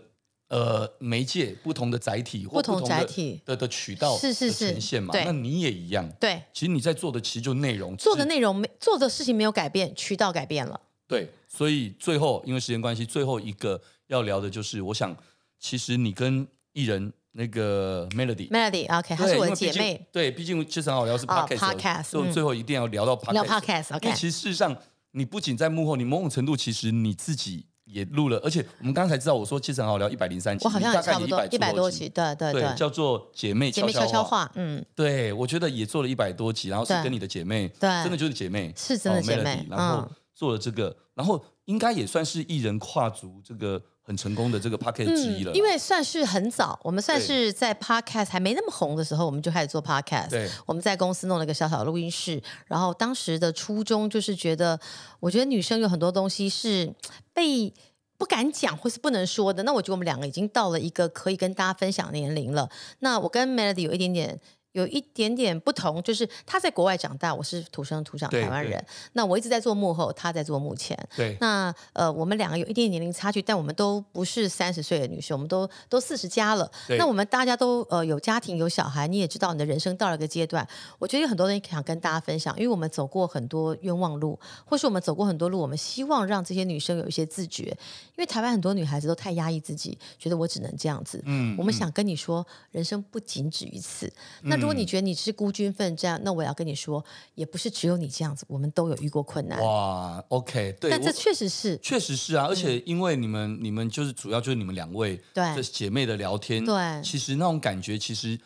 [0.48, 5.14] 呃媒介，不同的载体或不同的载体的的渠道是是是呈现嘛。
[5.24, 6.06] 那你也一样。
[6.20, 10.78] 对，其实你在做的其实就内容，做的内容没做的事情没有改变，渠道改变了。
[11.08, 15.16] 对，所以最后因为时间关系，最后一个要聊的就是，我想
[15.58, 20.06] 其实你跟艺人那个 Melody，Melody，OK，她是我的姐妹。
[20.12, 23.32] 对，毕竟其实很好聊是 Podcast，所以最后一定要聊到 Podcast。
[23.32, 24.12] 聊 Podcast，OK。
[24.12, 24.76] 其实事实上。
[25.12, 43.82] 你不仅在幕后，你某种程度其实你自己也录了，而且我们刚才知道我说其实很好聊一百零三集，我好像也差不多一百多集，对对对，叫做姐妹悄悄话，姐妹悄悄话，嗯，对，我觉得也做了一百多集，然后是跟你的姐妹，对，真的就是姐妹，是真的姐妹，然后做了这个，然后应该也算是艺人跨足这个。
[44.04, 50.30] 很成功的这个 podcast 之一了，因为算是很早，我们算是在 podcast 还没那么红的时候，我们就开始做 podcast。
[50.30, 54.78] 对，我们在公司弄了一个小小的录音室，然后当时的初衷就是觉得，
[55.20, 56.92] 我觉得女生有很多东西是
[57.32, 57.72] 被
[58.18, 59.62] 不敢讲或是不能说的。
[59.62, 62.68] 那我觉得我们两个已经到了一个可以跟大家分享年龄了。
[62.98, 64.40] 那我跟 Melody 有一点点。
[64.72, 68.82] 有一点点不同，就是他在国外长大，我是土生土长台湾人。
[69.12, 70.98] 那我一直在做幕后，他在做幕前。
[71.14, 71.36] 对。
[71.40, 76.70] 那呃，我们两个有一点点年龄差距，但我们都不是三十岁的女生，我们都都四十加了。
[76.98, 80.66] 那我们大家都呃有家庭有小孩，你也知道你的人生到了一个阶段，
[80.98, 91.22] 我觉得有很多东西想跟大家分享，因为我们走过很多冤枉路，或是我们走过很多路，我们希望让这些女生有一些自觉，因为台湾很多女孩子都太压抑自己，觉得我只能这样子。
[91.26, 91.54] 嗯。
[91.58, 94.10] 我们想跟你说，嗯、人生不仅止于此。
[94.42, 97.04] 那如果你觉得你是孤军奋战，那我要跟你说，
[97.34, 99.60] 也不是只有你这样子，我们都有遇过困难。
[99.60, 108.38] 哇，OK，对，但这确实是，确实是啊，而且因为你们，嗯、你们就是主要就是你们两位对姐妹的聊天，对，其实那种感觉，其实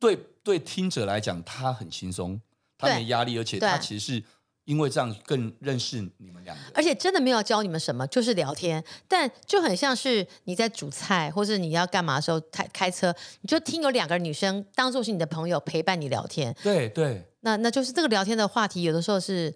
[0.00, 2.40] 对对听者来讲，他很轻松，
[2.76, 4.24] 他没压力，而且他其实是。
[4.68, 8.84] 因为这样更认识你们两个，而且真的没有教你们什么，就是聊天。
[9.08, 16.54] 但就很像是你在煮菜，或者你要干嘛的时候开开车，你就听有两个女生当做是你的朋友陪伴你聊天。
[16.62, 19.50] 对对，那那就是这个聊天的话题，有的时候是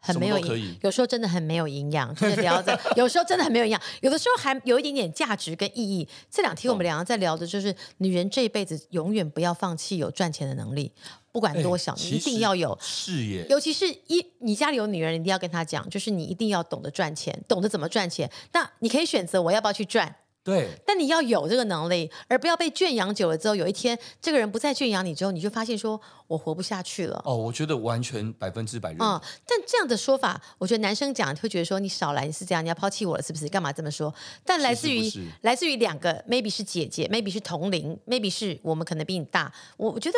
[0.00, 6.08] 很没有营， 有时候真的很没有营养，就是聊着，有时候真的很没有营养，有的时候还有一点点价值跟意义。
[6.28, 10.90] 这两天我们两个在聊的就是女人这一辈子永远不要放弃有赚钱的能力。
[11.36, 13.46] 不管多小，你一定要有事业。
[13.50, 18.30] 尤其是一你家里有女人，一定要跟她讲，就是你一定要懂得赚钱，懂得怎么赚钱。
[18.54, 20.70] 那你可以选择我要不要去赚，对。
[20.86, 27.20] 但你要有这个能力，而不要被圈养久了之后，有一天这个人不再圈养你之后，你就发现说我活不下去了。
[27.26, 29.06] 哦，我觉得完全百分之百认同。
[29.06, 33.46] 嗯，但这样的说法，我觉得男生讲会觉得说你少来，你是这样，你要抛弃我了，是不是？
[33.50, 34.14] 干嘛这么说？
[34.42, 35.12] 但来自于
[35.42, 39.52] 来自于两个，maybe 是姐姐，maybe 是同龄，maybe 是我们可能比你大。
[39.76, 40.16] 我我觉得。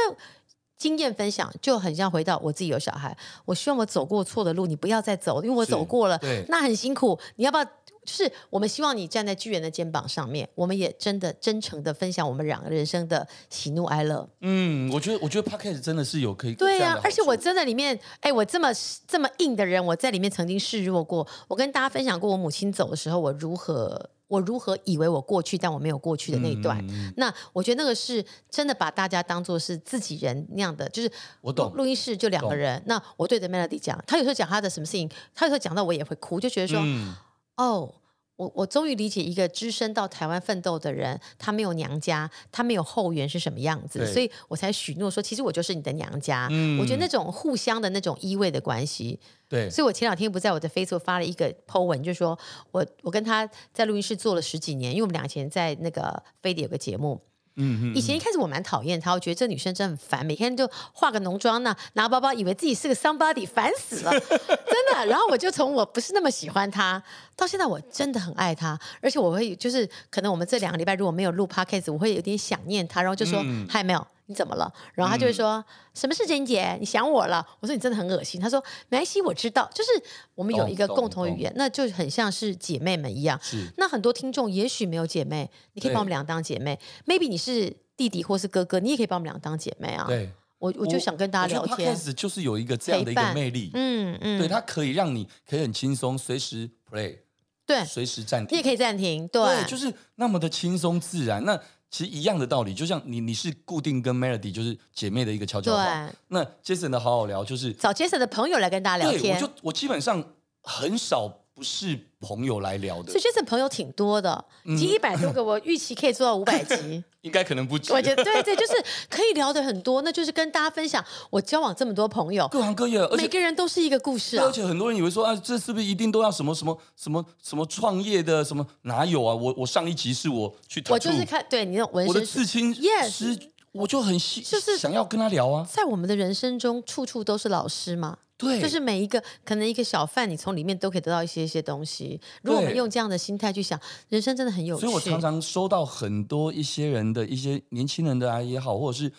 [0.79, 6.19] 经验分享就很像回到我自己有小孩，我希望我走过错的路，你不要再走，因为我走过了，
[6.49, 7.19] 那很辛苦。
[7.37, 7.65] 你要不要？
[8.09, 14.27] 就是我们希望你站在巨人的肩膀上面，我们也真的真诚的分享我们两个人生的喜怒哀乐。
[14.41, 18.71] 嗯，我觉得我觉得 Podcast 真的是有可以对呀、啊，而且我真的里面，哎，我这么
[19.07, 21.29] 这么硬的人，我在里面曾经示弱过。
[21.49, 24.09] 我跟大家分享过，我母亲走的时候，我如何。
[24.29, 26.87] 我如何以为我过去，但我没有过去的那一段。
[26.91, 31.73] 嗯、那我觉得那个是真的把大家当做是自己人那样的，就是我懂。
[31.73, 37.15] 录音室就两个人，那我对着 Melody 讲，他有时候讲他的什么事情，他有时候讲到我也会哭，就觉得说，嗯、
[37.57, 37.95] 哦，
[38.39, 46.47] 我我终于理解一个只身到台湾奋斗的人，他没有娘家，他没有后援是什么样子，所以我才许诺说，其实我就是你的娘家。
[46.53, 49.19] 嗯，我觉得那种互相的那种依偎的关系，
[49.49, 52.39] 对，所以我前两天不在我的 Facebook 发了一个 po 文，就是说
[52.71, 57.21] 我我跟他在录音室做了十几年，因为我们俩以前在那个飞碟有个节目。
[57.59, 65.07] 嗯，以前一开始我蛮讨厌她，我觉得这女生真的很烦，每天就化个浓妆呢，拿包包，以为自己是个 somebody，烦死了， 真的。
[65.07, 67.03] 然后我就从我不是那么喜欢她，
[67.37, 74.07] 到现在我真的很爱她，而且我会就是可能我们这两个礼拜如果没有录 podcast，我会有点想念她，然后就说还没有。
[74.29, 74.71] 你怎么了？
[74.95, 75.65] 然后他就会说：“嗯、
[75.95, 76.77] 什么事，情姐？
[76.79, 79.91] 你想我了？”我说：“你真的很恶心。”他说：“没关系，我知道，就是
[80.35, 83.39] 我们有一个共同语言，那就很像是姐妹们一样。
[83.43, 86.79] 是那很多听众也许没有姐妹，你可以把我们俩当姐妹。
[87.07, 90.05] Maybe 你是弟弟或是哥哥，你也可以把我们俩当姐妹啊。
[90.07, 91.89] 对，我我就想跟大家聊天。
[91.89, 97.19] 开始就是有一个这样的一个魅力，嗯嗯，对，它可以让你可以很轻松，随时 play，
[97.67, 101.45] 对，随时暂停，你也可以暂停，对，对，就是那么的轻松自然。
[101.45, 101.59] 那
[101.91, 106.11] 其实一样的道理，就像你你是固定跟 Melody 就是姐妹的一个悄悄话。
[106.29, 109.37] 那 Jason 的好好聊就是找 Jason 的朋友来跟大家聊天。
[109.37, 110.23] 我就我基本上
[110.63, 113.11] 很少不是朋友来聊的。
[113.11, 114.45] 所以 Jason 朋友挺多的，
[114.79, 117.03] 集一百多个，我预期可以做到五百集。
[117.23, 117.93] 应该可能不止。
[117.93, 118.75] 我觉得对对，就是
[119.11, 124.45] 可以聊的很多，那就是跟大家分享我交往这么多朋友，各行各业，每个人都是一个故事啊。
[124.47, 128.65] 而且很多人以为说啊，这是不是一定都要什么什么什么什么创业的什么？
[128.83, 129.35] 哪有啊？
[129.35, 133.37] 我我上一集是我去，我就是看对你的纹身，我的刺青，yes，
[133.73, 135.67] 我就很细，就是想要跟他聊啊。
[135.69, 138.19] 在我们的人生中，处处都是老师嘛。
[138.39, 142.21] 对，就是每一个可能一个小贩，你从里面都可以得到一些一些东西。
[142.43, 143.79] 如果我们用这样的心态去想，
[144.09, 144.83] 人生真的很有趣。
[144.83, 149.13] 所以我常常收到很多一些人的一些年轻人的啊也好，或者是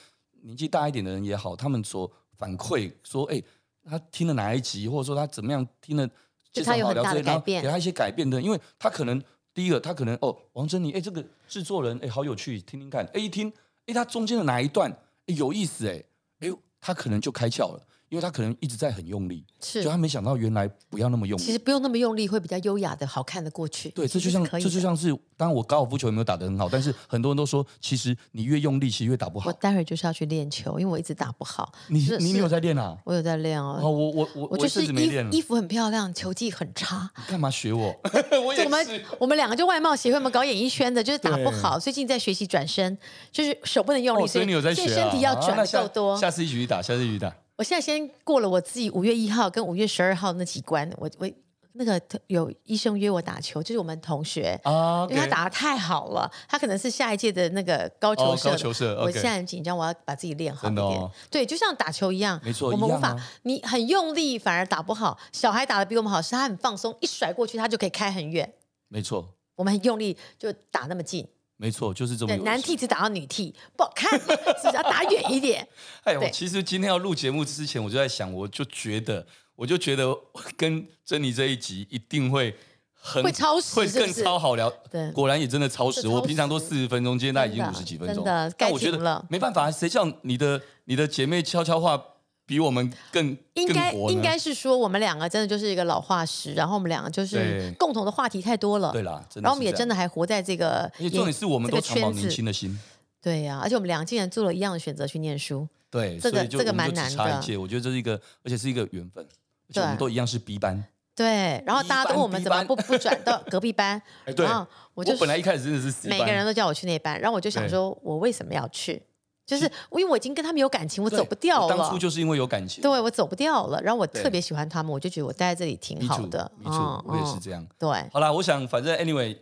[0.43, 3.43] 年纪大一点的人也好，他们所反馈说，哎，
[3.83, 6.09] 他听了哪一集，或者说他怎么样听了，
[6.53, 9.21] 就他有很大的改变，给他一些改变的，因为他可能
[9.53, 13.51] 第一个，他可能哦，王珍妮，哎，这个制作人，哎，好有趣，听听看，哎，一听，
[13.87, 14.89] 哎，他中间的哪一段，
[15.25, 16.01] 哎，有意思，哎，
[16.39, 16.49] 哎，
[16.79, 17.85] 他可能就开窍了。
[18.09, 21.43] 因为他可能一直在很用力，是，就他没想到原来不要那么用力。
[21.43, 23.89] 其实不用那么用力，会比较优雅的、好看的过去。
[23.89, 29.47] 对，这就像这就像是，当然我高尔夫球也没有打得很好，但是很多人都说，其实你越用力，其实越打不好。
[29.47, 31.71] 我待会儿就是要去练球，因为我一直打不好。
[31.87, 32.97] 你你有在练啊？
[33.05, 33.79] 我有在练哦。
[33.81, 37.09] 哦，我我我我就是衣衣服很漂亮，球技很差。
[37.15, 37.95] 你干嘛学我？
[38.65, 41.77] 我们我们两个就外貌协会，我们搞演艺圈的，就是打不好。
[41.77, 42.97] 最近在学习转身，
[43.31, 46.17] 就是手不能用力，所以你有在学，身体要转够多。
[46.17, 47.31] 下次一起去打，下次一起去打。
[47.59, 51.29] 我现在先过了我自己五月一号跟五月十二号那几关，我我
[51.73, 55.09] 那个有医生约我打球，就是我们同学，oh, okay.
[55.09, 58.47] 因为他打得太好了，他可能是下一届的那个高球社。
[58.47, 59.01] Oh, 高球社，okay.
[59.01, 60.87] 我现在很紧张，我要把自己练好一点。
[60.87, 65.19] 哦、对，就像打球一样，没错，我们无法，你很用力反而打不好。
[65.33, 68.53] 小孩打得比我们好，是他很放松，一甩过去他就可以开很远。
[68.87, 71.27] 没错，我们很用力就打那么近。
[71.61, 72.33] 没错，就是这么。
[72.37, 75.67] 男 T 只打到女 T，不好看，是要打远一点。
[76.05, 80.07] 哎我，其实今天要录节目之前，我就在想，我就觉得，我就觉得
[80.55, 82.55] 跟珍妮这一集一定会
[82.93, 84.69] 很会超时，会更超好聊。
[84.89, 86.07] 对，果然也真的超时。
[86.07, 88.23] 我平常都四十分钟，今天大概已经五十几分钟。
[88.23, 92.01] 真的，但我觉得没办法，谁叫你的你的姐妹悄悄话。
[92.49, 98.91] 比我们更应该应该是说，我们两个真的就是一个老化石，然后我们两个就是共同的话题太多了。
[98.91, 102.77] 对啦，然后我们也真的还活在这个，因为重点是我们都长保年轻的心。
[103.21, 105.67] 对呀，而且我们两个竟然做了一样的选择去念书。
[105.91, 107.59] 对，这个这个蛮难的。
[107.59, 109.23] 我觉得这是一个，而且是一个缘分。
[109.69, 110.83] 而且我们都一样是 B 班。
[111.15, 114.01] 对，然后大家都问我们怎么不不转到隔壁班。
[114.25, 119.01] 然后我就本来一开始真的是班，每个人都叫我去那班，然后我就想说，我为什么要去？
[119.49, 121.75] 就是因为我已经跟他们有感情，我走不掉了。
[121.75, 123.81] 当初就是因为有感情，对，我走不掉了。
[123.81, 126.51] 然后我特别喜欢他们，我就觉得我待在这里挺好的。
[126.63, 127.65] 没错，我也是这样。
[127.79, 129.35] 对，好啦，我想反正 anyway，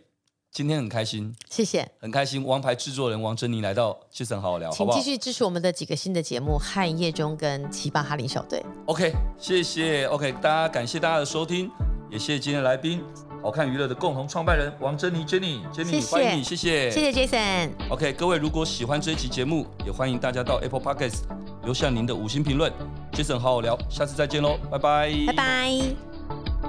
[0.50, 2.42] 今天很开心，谢谢，很开心。
[2.42, 8.58] 王牌制作人王珍妮来到其实很好聊，请继续支持我们的几个新的节目《汉夜中》跟《奇葩哈林小队》。
[8.86, 10.06] OK，谢谢。
[10.06, 11.70] OK，大家感谢大家的收听，
[12.10, 13.27] 也谢谢今天的来宾。
[13.42, 17.70] 好看娱乐的共同创办人王珍妮，Jenny，Jenny，欢迎你，谢谢，谢谢 Jason。
[17.88, 21.20] OK，各位如果喜欢这一期节目，也欢迎大家到 Apple Podcast
[21.62, 22.72] 留下您的五星评论。
[23.12, 26.67] Jason 好好聊，下次再见喽，拜拜，拜拜。